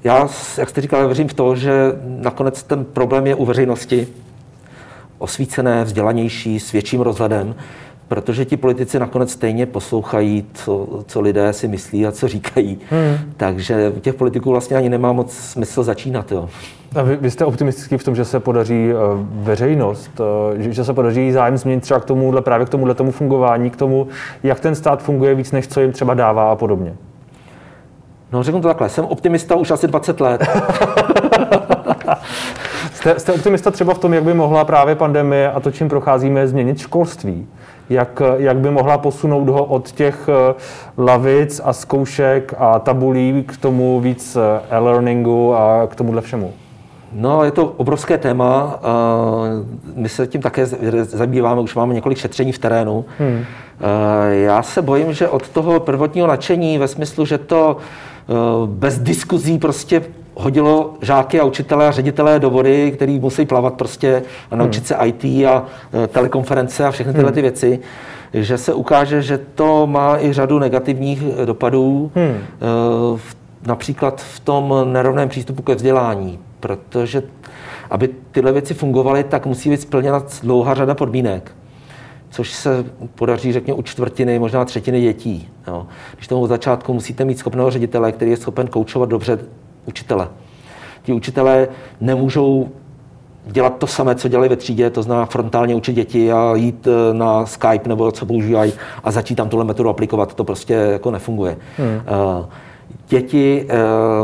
Já, 0.03 0.27
jak 0.57 0.69
jste 0.69 0.81
říkal, 0.81 1.05
věřím 1.05 1.27
v 1.27 1.33
to, 1.33 1.55
že 1.55 1.71
nakonec 2.03 2.63
ten 2.63 2.85
problém 2.85 3.27
je 3.27 3.35
u 3.35 3.45
veřejnosti, 3.45 4.07
osvícené, 5.19 5.83
vzdělanější, 5.83 6.59
s 6.59 6.71
větším 6.71 7.01
rozhledem, 7.01 7.55
protože 8.07 8.45
ti 8.45 8.57
politici 8.57 8.99
nakonec 8.99 9.31
stejně 9.31 9.65
poslouchají, 9.65 10.45
co, 10.53 10.87
co 11.07 11.21
lidé 11.21 11.53
si 11.53 11.67
myslí 11.67 12.07
a 12.07 12.11
co 12.11 12.27
říkají. 12.27 12.79
Hmm. 12.89 13.17
Takže 13.37 13.89
u 13.89 13.99
těch 13.99 14.15
politiků 14.15 14.51
vlastně 14.51 14.77
ani 14.77 14.89
nemá 14.89 15.11
moc 15.11 15.33
smysl 15.33 15.83
začínat. 15.83 16.31
Jo. 16.31 16.49
A 16.95 17.01
vy, 17.01 17.15
vy 17.15 17.31
jste 17.31 17.45
optimistický 17.45 17.97
v 17.97 18.03
tom, 18.03 18.15
že 18.15 18.25
se 18.25 18.39
podaří 18.39 18.93
uh, 18.93 18.99
veřejnost, 19.43 20.19
uh, 20.19 20.61
že, 20.61 20.73
že 20.73 20.83
se 20.83 20.93
podaří 20.93 21.31
zájem 21.31 21.57
změnit 21.57 21.81
třeba 21.81 21.99
k 21.99 22.05
tomuhle, 22.05 22.41
právě 22.41 22.65
k 22.65 22.69
tomuhle 22.69 22.95
tomu 22.95 23.11
fungování, 23.11 23.69
k 23.69 23.75
tomu, 23.75 24.07
jak 24.43 24.59
ten 24.59 24.75
stát 24.75 25.03
funguje 25.03 25.35
víc, 25.35 25.51
než 25.51 25.67
co 25.67 25.81
jim 25.81 25.91
třeba 25.91 26.13
dává 26.13 26.51
a 26.51 26.55
podobně? 26.55 26.93
No 28.31 28.43
řeknu 28.43 28.61
to 28.61 28.67
takhle, 28.67 28.89
jsem 28.89 29.05
optimista 29.05 29.55
už 29.55 29.71
asi 29.71 29.87
20 29.87 30.21
let. 30.21 30.41
Jste, 32.99 33.19
jste 33.19 33.33
optimista 33.33 33.71
třeba 33.71 33.93
v 33.93 33.97
tom, 33.97 34.13
jak 34.13 34.23
by 34.23 34.33
mohla 34.33 34.65
právě 34.65 34.95
pandemie 34.95 35.51
a 35.51 35.59
to, 35.59 35.71
čím 35.71 35.89
procházíme, 35.89 36.47
změnit 36.47 36.77
školství? 36.77 37.47
Jak, 37.89 38.21
jak 38.37 38.57
by 38.57 38.71
mohla 38.71 38.97
posunout 38.97 39.49
ho 39.49 39.63
od 39.63 39.91
těch 39.91 40.29
eh, 40.29 40.53
lavic 40.97 41.61
a 41.63 41.73
zkoušek 41.73 42.53
a 42.57 42.79
tabulí 42.79 43.43
k 43.47 43.57
tomu 43.57 43.99
víc 43.99 44.35
eh, 44.35 44.61
e-learningu 44.69 45.55
a 45.55 45.87
k 45.87 45.95
tomuhle 45.95 46.21
všemu? 46.21 46.53
No, 47.13 47.43
je 47.43 47.51
to 47.51 47.65
obrovské 47.65 48.17
téma. 48.17 48.79
My 49.95 50.09
se 50.09 50.27
tím 50.27 50.41
také 50.41 50.65
zabýváme, 51.01 51.61
už 51.61 51.75
máme 51.75 51.93
několik 51.93 52.17
šetření 52.17 52.51
v 52.51 52.59
terénu. 52.59 53.05
Hmm. 53.19 53.43
Já 54.29 54.63
se 54.63 54.81
bojím, 54.81 55.13
že 55.13 55.27
od 55.27 55.49
toho 55.49 55.79
prvotního 55.79 56.27
nadšení 56.27 56.77
ve 56.77 56.87
smyslu, 56.87 57.25
že 57.25 57.37
to 57.37 57.77
bez 58.65 58.99
diskuzí 58.99 59.59
prostě 59.59 60.01
hodilo 60.39 60.93
žáky 61.01 61.39
a 61.39 61.43
učitele 61.43 61.87
a 61.87 61.91
ředitele 61.91 62.39
do 62.39 62.49
vody, 62.49 62.91
který 62.91 63.19
musí 63.19 63.45
plavat 63.45 63.73
prostě 63.73 64.23
a 64.51 64.55
naučit 64.55 64.87
se 64.87 64.95
IT 65.05 65.23
a 65.23 65.65
e, 66.03 66.07
telekonference 66.07 66.85
a 66.85 66.91
všechny 66.91 67.13
tyhle 67.13 67.31
ty 67.31 67.39
hmm. 67.39 67.43
věci, 67.43 67.79
že 68.33 68.57
se 68.57 68.73
ukáže, 68.73 69.21
že 69.21 69.37
to 69.55 69.87
má 69.87 70.19
i 70.19 70.33
řadu 70.33 70.59
negativních 70.59 71.23
e, 71.37 71.45
dopadů, 71.45 72.11
hmm. 72.15 72.25
E, 72.25 72.37
například 73.67 74.21
v 74.21 74.39
tom 74.39 74.73
nerovném 74.85 75.29
přístupu 75.29 75.61
ke 75.61 75.75
vzdělání, 75.75 76.39
protože 76.59 77.23
aby 77.89 78.09
tyhle 78.31 78.51
věci 78.51 78.73
fungovaly, 78.73 79.23
tak 79.23 79.45
musí 79.45 79.69
být 79.69 79.81
splněna 79.81 80.23
dlouhá 80.43 80.73
řada 80.73 80.95
podmínek 80.95 81.51
což 82.31 82.53
se 82.53 82.85
podaří, 83.15 83.53
řekněme, 83.53 83.79
u 83.79 83.81
čtvrtiny, 83.81 84.39
možná 84.39 84.65
třetiny 84.65 85.01
dětí. 85.01 85.49
Jo. 85.67 85.87
Když 86.15 86.27
tomu 86.27 86.41
od 86.41 86.47
začátku 86.47 86.93
musíte 86.93 87.25
mít 87.25 87.37
schopného 87.37 87.71
ředitele, 87.71 88.11
který 88.11 88.31
je 88.31 88.37
schopen 88.37 88.67
koučovat 88.67 89.09
dobře 89.09 89.39
učitele. 89.85 90.27
Ti 91.03 91.13
učitelé 91.13 91.67
nemůžou 92.01 92.69
dělat 93.51 93.77
to 93.77 93.87
samé, 93.87 94.15
co 94.15 94.27
dělají 94.27 94.49
ve 94.49 94.55
třídě, 94.55 94.89
to 94.89 95.03
znamená 95.03 95.25
frontálně 95.25 95.75
učit 95.75 95.93
děti 95.93 96.31
a 96.31 96.55
jít 96.55 96.87
eh, 96.87 97.13
na 97.13 97.45
Skype 97.45 97.89
nebo 97.89 98.11
co 98.11 98.25
používají 98.25 98.73
a 99.03 99.11
začít 99.11 99.35
tam 99.35 99.49
tuhle 99.49 99.65
metodu 99.65 99.89
aplikovat. 99.89 100.33
To 100.33 100.43
prostě 100.43 100.73
jako 100.73 101.11
nefunguje. 101.11 101.57
Hmm. 101.77 101.87
Eh, 101.89 102.45
děti 103.07 103.65
eh, 103.69 103.75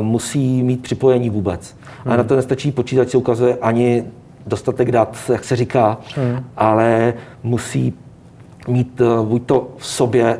musí 0.01 0.63
mít 0.63 0.81
připojení 0.81 1.29
vůbec. 1.29 1.75
Hmm. 2.03 2.13
A 2.13 2.17
na 2.17 2.23
to 2.23 2.35
nestačí 2.35 2.71
počítač, 2.71 3.09
se 3.09 3.17
ukazuje 3.17 3.57
ani 3.61 4.03
dostatek 4.47 4.91
dat, 4.91 5.17
jak 5.29 5.43
se 5.43 5.55
říká, 5.55 5.97
hmm. 6.15 6.45
ale 6.57 7.13
musí 7.43 7.93
mít 8.67 9.01
buď 9.23 9.43
to 9.45 9.67
v 9.77 9.85
sobě 9.85 10.39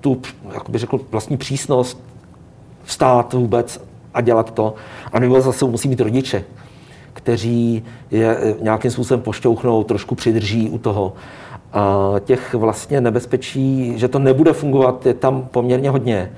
tu, 0.00 0.20
jak 0.54 0.70
bych 0.70 0.80
řekl, 0.80 1.00
vlastní 1.10 1.36
přísnost, 1.36 2.02
vstát 2.84 3.32
vůbec 3.32 3.80
a 4.14 4.20
dělat 4.20 4.50
to. 4.50 4.74
A 5.12 5.18
nebo 5.18 5.40
zase 5.40 5.64
musí 5.64 5.88
mít 5.88 6.00
rodiče, 6.00 6.44
kteří 7.12 7.84
je 8.10 8.54
nějakým 8.60 8.90
způsobem 8.90 9.20
pošťouchnou, 9.20 9.84
trošku 9.84 10.14
přidrží 10.14 10.70
u 10.70 10.78
toho. 10.78 11.12
A 11.72 12.14
těch 12.24 12.54
vlastně 12.54 13.00
nebezpečí, 13.00 13.98
že 13.98 14.08
to 14.08 14.18
nebude 14.18 14.52
fungovat, 14.52 15.06
je 15.06 15.14
tam 15.14 15.48
poměrně 15.50 15.90
hodně. 15.90 16.32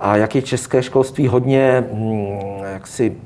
A 0.00 0.16
jak 0.16 0.34
je 0.34 0.42
české 0.42 0.82
školství 0.82 1.26
hodně 1.26 1.84
hm, 1.92 2.38
jaksi 2.72 3.16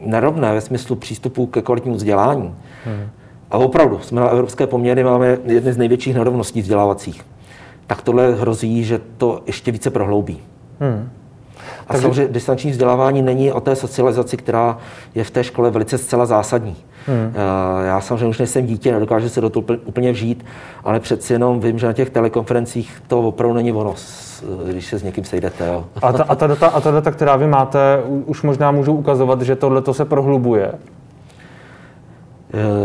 nerovné 0.00 0.54
ve 0.54 0.60
smyslu 0.60 0.96
přístupu 0.96 1.46
ke 1.46 1.62
kvalitnímu 1.62 1.96
vzdělání. 1.96 2.54
Hmm. 2.84 3.08
A 3.50 3.58
opravdu, 3.58 3.98
jsme 3.98 4.20
na 4.20 4.28
evropské 4.28 4.66
poměry, 4.66 5.04
máme 5.04 5.38
jedny 5.44 5.72
z 5.72 5.76
největších 5.76 6.14
nerovností 6.14 6.62
vzdělávacích. 6.62 7.26
Tak 7.86 8.02
tohle 8.02 8.34
hrozí, 8.34 8.84
že 8.84 9.00
to 9.16 9.42
ještě 9.46 9.72
více 9.72 9.90
prohloubí. 9.90 10.38
Hmm. 10.80 11.10
A 11.86 11.92
Takže... 11.92 12.02
samozřejmě 12.02 12.32
distanční 12.32 12.70
vzdělávání 12.70 13.22
není 13.22 13.52
o 13.52 13.60
té 13.60 13.76
socializaci, 13.76 14.36
která 14.36 14.78
je 15.14 15.24
v 15.24 15.30
té 15.30 15.44
škole 15.44 15.70
velice 15.70 15.98
zcela 15.98 16.26
zásadní. 16.26 16.76
Hmm. 17.06 17.34
Já 17.84 18.00
samozřejmě 18.00 18.26
už 18.26 18.38
nejsem 18.38 18.66
dítě, 18.66 18.92
nedokážu 18.92 19.28
se 19.28 19.40
do 19.40 19.50
toho 19.50 19.66
úplně 19.84 20.12
vžít, 20.12 20.44
ale 20.84 21.00
přeci 21.00 21.32
jenom 21.32 21.60
vím, 21.60 21.78
že 21.78 21.86
na 21.86 21.92
těch 21.92 22.10
telekonferencích 22.10 23.02
to 23.06 23.20
opravdu 23.20 23.54
není 23.54 23.72
ono, 23.72 23.94
když 24.66 24.86
se 24.86 24.98
s 24.98 25.02
někým 25.02 25.24
sejdete. 25.24 25.66
Jo. 25.66 25.84
A, 26.02 26.12
ta, 26.12 26.24
a, 26.24 26.34
ta 26.34 26.46
data, 26.46 26.66
a 26.66 26.80
ta 26.80 26.90
data, 26.90 27.10
která 27.10 27.36
vy 27.36 27.46
máte, 27.46 28.02
už 28.26 28.42
možná 28.42 28.70
můžou 28.70 28.94
ukazovat, 28.94 29.42
že 29.42 29.56
tohle 29.56 29.82
se 29.92 30.04
prohlubuje? 30.04 30.72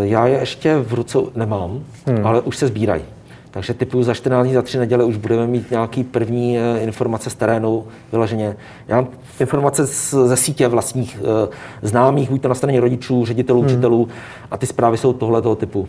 Já 0.01 0.27
je 0.27 0.39
ještě 0.39 0.77
v 0.77 0.93
ruce 0.93 1.17
nemám, 1.35 1.79
hmm. 2.07 2.27
ale 2.27 2.41
už 2.41 2.57
se 2.57 2.67
sbírají. 2.67 3.03
Takže 3.51 3.73
typu 3.73 4.03
za 4.03 4.13
14 4.13 4.45
dní, 4.45 4.53
za 4.53 4.61
3 4.61 4.77
neděle 4.77 5.03
už 5.03 5.17
budeme 5.17 5.47
mít 5.47 5.71
nějaký 5.71 6.03
první 6.03 6.59
eh, 6.59 6.79
informace 6.79 7.29
z 7.29 7.35
terénu 7.35 7.85
vyloženě. 8.11 8.55
Já 8.87 8.95
mám 8.95 9.07
informace 9.39 9.87
z, 9.87 10.13
ze 10.25 10.37
sítě 10.37 10.67
vlastních 10.67 11.19
eh, 11.21 11.49
známých, 11.81 12.29
buď 12.29 12.41
to 12.41 12.47
na 12.47 12.55
straně 12.55 12.79
rodičů, 12.79 13.25
ředitelů, 13.25 13.61
hmm. 13.61 13.69
učitelů 13.69 14.07
a 14.51 14.57
ty 14.57 14.67
zprávy 14.67 14.97
jsou 14.97 15.13
tohoto 15.13 15.55
typu. 15.55 15.87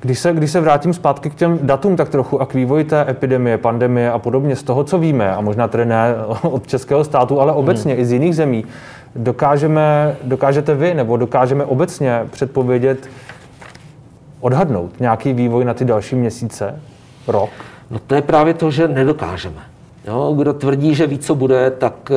Když 0.00 0.18
se, 0.18 0.32
když 0.32 0.50
se 0.50 0.60
vrátím 0.60 0.92
zpátky 0.92 1.30
k 1.30 1.34
těm 1.34 1.58
datům 1.62 1.96
tak 1.96 2.08
trochu 2.08 2.40
a 2.40 2.46
k 2.46 2.54
vývoji 2.54 2.84
té 2.84 3.10
epidemie, 3.10 3.58
pandemie 3.58 4.12
a 4.12 4.18
podobně, 4.18 4.56
z 4.56 4.62
toho, 4.62 4.84
co 4.84 4.98
víme, 4.98 5.34
a 5.34 5.40
možná 5.40 5.68
tedy 5.68 5.84
ne 5.84 6.14
od 6.42 6.66
českého 6.66 7.04
státu, 7.04 7.40
ale 7.40 7.52
obecně 7.52 7.92
hmm. 7.92 8.02
i 8.02 8.06
z 8.06 8.12
jiných 8.12 8.36
zemí, 8.36 8.64
dokážeme, 9.16 10.16
dokážete 10.22 10.74
vy 10.74 10.94
nebo 10.94 11.16
dokážeme 11.16 11.64
obecně 11.64 12.20
předpovědět, 12.30 13.08
odhadnout 14.44 15.00
nějaký 15.00 15.32
vývoj 15.32 15.64
na 15.64 15.74
ty 15.74 15.84
další 15.84 16.16
měsíce, 16.16 16.80
rok? 17.26 17.50
No 17.90 17.98
to 18.06 18.14
je 18.14 18.22
právě 18.22 18.54
to, 18.54 18.70
že 18.70 18.88
nedokážeme. 18.88 19.60
Jo, 20.06 20.34
kdo 20.36 20.52
tvrdí, 20.52 20.94
že 20.94 21.06
ví, 21.06 21.18
co 21.18 21.34
bude, 21.34 21.70
tak 21.70 22.10
uh, 22.10 22.16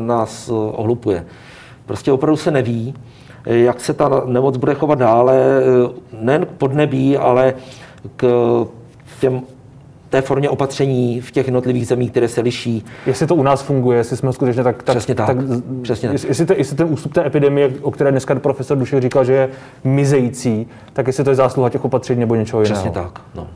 nás 0.00 0.48
uh, 0.48 0.80
ohlupuje. 0.80 1.24
Prostě 1.86 2.12
opravdu 2.12 2.36
se 2.36 2.50
neví, 2.50 2.94
jak 3.46 3.80
se 3.80 3.94
ta 3.94 4.22
nemoc 4.26 4.56
bude 4.56 4.74
chovat 4.74 4.98
dále, 4.98 5.62
nejen 6.20 6.46
k 6.46 6.48
podnebí, 6.48 7.16
ale 7.16 7.54
k 8.16 8.26
těm 9.20 9.42
té 10.16 10.22
formě 10.22 10.50
opatření 10.50 11.20
v 11.20 11.30
těch 11.30 11.46
jednotlivých 11.46 11.86
zemích, 11.86 12.10
které 12.10 12.28
se 12.28 12.40
liší. 12.40 12.84
Jestli 13.06 13.26
to 13.26 13.34
u 13.34 13.42
nás 13.42 13.62
funguje, 13.62 13.98
jestli 13.98 14.16
jsme 14.16 14.32
skutečně 14.32 14.62
tak... 14.62 14.82
tak 14.82 14.96
Přesně 14.96 15.14
tak. 15.14 15.26
tak 15.26 15.36
Přesně 15.82 16.08
tak. 16.08 16.24
Jestli, 16.28 16.46
jestli 16.56 16.76
ten 16.76 16.86
ústup 16.90 17.12
té 17.12 17.26
epidemie, 17.26 17.72
o 17.82 17.90
které 17.90 18.10
dneska 18.10 18.34
profesor 18.34 18.78
Dušek 18.78 19.02
říkal, 19.02 19.24
že 19.24 19.32
je 19.32 19.48
mizející, 19.84 20.66
tak 20.92 21.06
jestli 21.06 21.24
to 21.24 21.30
je 21.30 21.36
zásluha 21.36 21.70
těch 21.70 21.84
opatření 21.84 22.20
nebo 22.20 22.34
něčeho 22.34 22.62
jiného. 22.62 22.74
Přesně 22.74 22.90
tak. 22.90 23.20
No. 23.34 23.46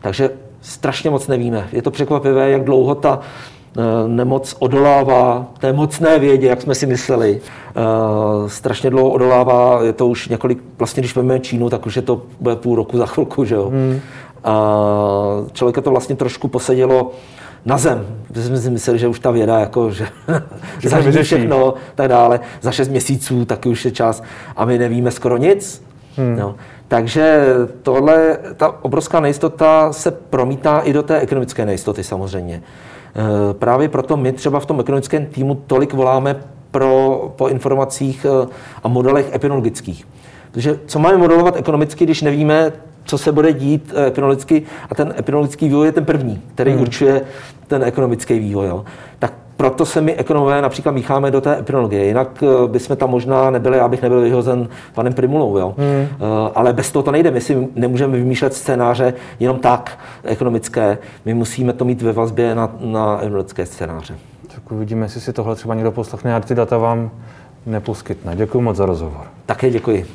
Takže 0.00 0.30
strašně 0.60 1.10
moc 1.10 1.28
nevíme. 1.28 1.68
Je 1.72 1.82
to 1.82 1.90
překvapivé, 1.90 2.50
jak 2.50 2.64
dlouho 2.64 2.94
ta 2.94 3.20
eh, 3.20 3.82
nemoc 4.06 4.56
odolává 4.58 5.46
té 5.58 5.72
mocné 5.72 6.18
vědě, 6.18 6.46
jak 6.46 6.62
jsme 6.62 6.74
si 6.74 6.86
mysleli. 6.86 7.40
Uh, 7.76 8.48
strašně 8.48 8.90
dlouho 8.90 9.10
odolává, 9.10 9.82
je 9.82 9.92
to 9.92 10.06
už 10.06 10.28
několik, 10.28 10.58
vlastně 10.78 11.00
když 11.00 11.16
vezmeme 11.16 11.40
Čínu, 11.40 11.70
tak 11.70 11.86
už 11.86 11.96
je 11.96 12.02
to 12.02 12.22
bude 12.40 12.56
půl 12.56 12.76
roku 12.76 12.98
za 12.98 13.06
chvilku, 13.06 13.44
že 13.44 13.54
jo. 13.54 13.68
Hmm. 13.68 14.00
A 14.44 14.74
člověka 15.52 15.80
to 15.80 15.90
vlastně 15.90 16.16
trošku 16.16 16.48
posadilo 16.48 17.12
na 17.64 17.78
zem, 17.78 18.06
protože 18.28 18.42
jsme 18.42 18.58
si 18.58 18.70
mysleli, 18.70 18.98
že 18.98 19.08
už 19.08 19.18
ta 19.18 19.30
věda 19.30 19.58
jako, 19.58 19.90
že, 19.90 20.08
že 20.78 20.88
zařídí 20.88 21.18
všechno, 21.18 21.74
tak 21.94 22.08
dále. 22.08 22.40
Za 22.60 22.72
šest 22.72 22.88
měsíců 22.88 23.44
taky 23.44 23.68
už 23.68 23.84
je 23.84 23.90
čas 23.90 24.22
a 24.56 24.64
my 24.64 24.78
nevíme 24.78 25.10
skoro 25.10 25.36
nic. 25.36 25.82
Hmm. 26.16 26.36
No. 26.36 26.54
Takže 26.88 27.46
tohle, 27.82 28.38
ta 28.56 28.84
obrovská 28.84 29.20
nejistota 29.20 29.92
se 29.92 30.10
promítá 30.10 30.80
i 30.80 30.92
do 30.92 31.02
té 31.02 31.20
ekonomické 31.20 31.66
nejistoty 31.66 32.04
samozřejmě. 32.04 32.54
E, 32.54 33.54
právě 33.54 33.88
proto 33.88 34.16
my 34.16 34.32
třeba 34.32 34.60
v 34.60 34.66
tom 34.66 34.80
ekonomickém 34.80 35.26
týmu 35.26 35.54
tolik 35.66 35.92
voláme 35.92 36.36
pro, 36.70 37.32
po 37.36 37.48
informacích 37.48 38.24
e, 38.24 38.48
a 38.82 38.88
modelech 38.88 39.34
epidemiologických. 39.34 40.06
Protože 40.50 40.78
co 40.86 40.98
máme 40.98 41.18
modelovat 41.18 41.56
ekonomicky, 41.56 42.04
když 42.04 42.22
nevíme, 42.22 42.72
co 43.10 43.18
se 43.18 43.32
bude 43.32 43.52
dít 43.52 43.92
eh, 43.96 44.06
epidemiologicky 44.06 44.62
a 44.90 44.94
ten 44.94 45.14
epidemiologický 45.18 45.68
vývoj 45.68 45.86
je 45.86 45.92
ten 45.92 46.04
první, 46.04 46.42
který 46.54 46.72
hmm. 46.72 46.80
určuje 46.80 47.22
ten 47.66 47.82
ekonomický 47.82 48.38
vývoj. 48.38 48.66
Jo. 48.66 48.84
Tak 49.18 49.32
proto 49.56 49.86
se 49.86 50.00
my 50.00 50.14
ekonomové 50.14 50.62
například 50.62 50.92
mícháme 50.92 51.30
do 51.30 51.40
té 51.40 51.58
epidemiologie. 51.58 52.04
Jinak 52.04 52.42
eh, 52.42 52.68
bychom 52.68 52.96
tam 52.96 53.10
možná 53.10 53.50
nebyli, 53.50 53.78
já 53.78 53.88
bych 53.88 54.02
nebyl 54.02 54.20
vyhozen 54.20 54.68
panem 54.94 55.12
Primulou. 55.12 55.58
Jo. 55.58 55.74
Hmm. 55.78 56.00
Uh, 56.00 56.48
ale 56.54 56.72
bez 56.72 56.92
toho 56.92 57.02
to 57.02 57.10
nejde. 57.10 57.30
My 57.30 57.40
si 57.40 57.68
nemůžeme 57.74 58.16
vymýšlet 58.16 58.54
scénáře 58.54 59.14
jenom 59.40 59.58
tak 59.58 59.98
ekonomické. 60.24 60.98
My 61.24 61.34
musíme 61.34 61.72
to 61.72 61.84
mít 61.84 62.02
ve 62.02 62.12
vazbě 62.12 62.54
na, 62.54 62.70
na 62.80 63.14
epidemiologické 63.14 63.66
scénáře. 63.66 64.14
Tak 64.54 64.72
uvidíme, 64.72 65.04
jestli 65.04 65.20
si 65.20 65.32
tohle 65.32 65.54
třeba 65.54 65.74
někdo 65.74 65.92
poslechne 65.92 66.34
a 66.34 66.40
ty 66.40 66.54
data 66.54 66.78
vám 66.78 67.10
neposkytne. 67.66 68.36
Děkuji 68.36 68.60
moc 68.60 68.76
za 68.76 68.86
rozhovor. 68.86 69.26
Také 69.46 69.70
děkuji. 69.70 70.06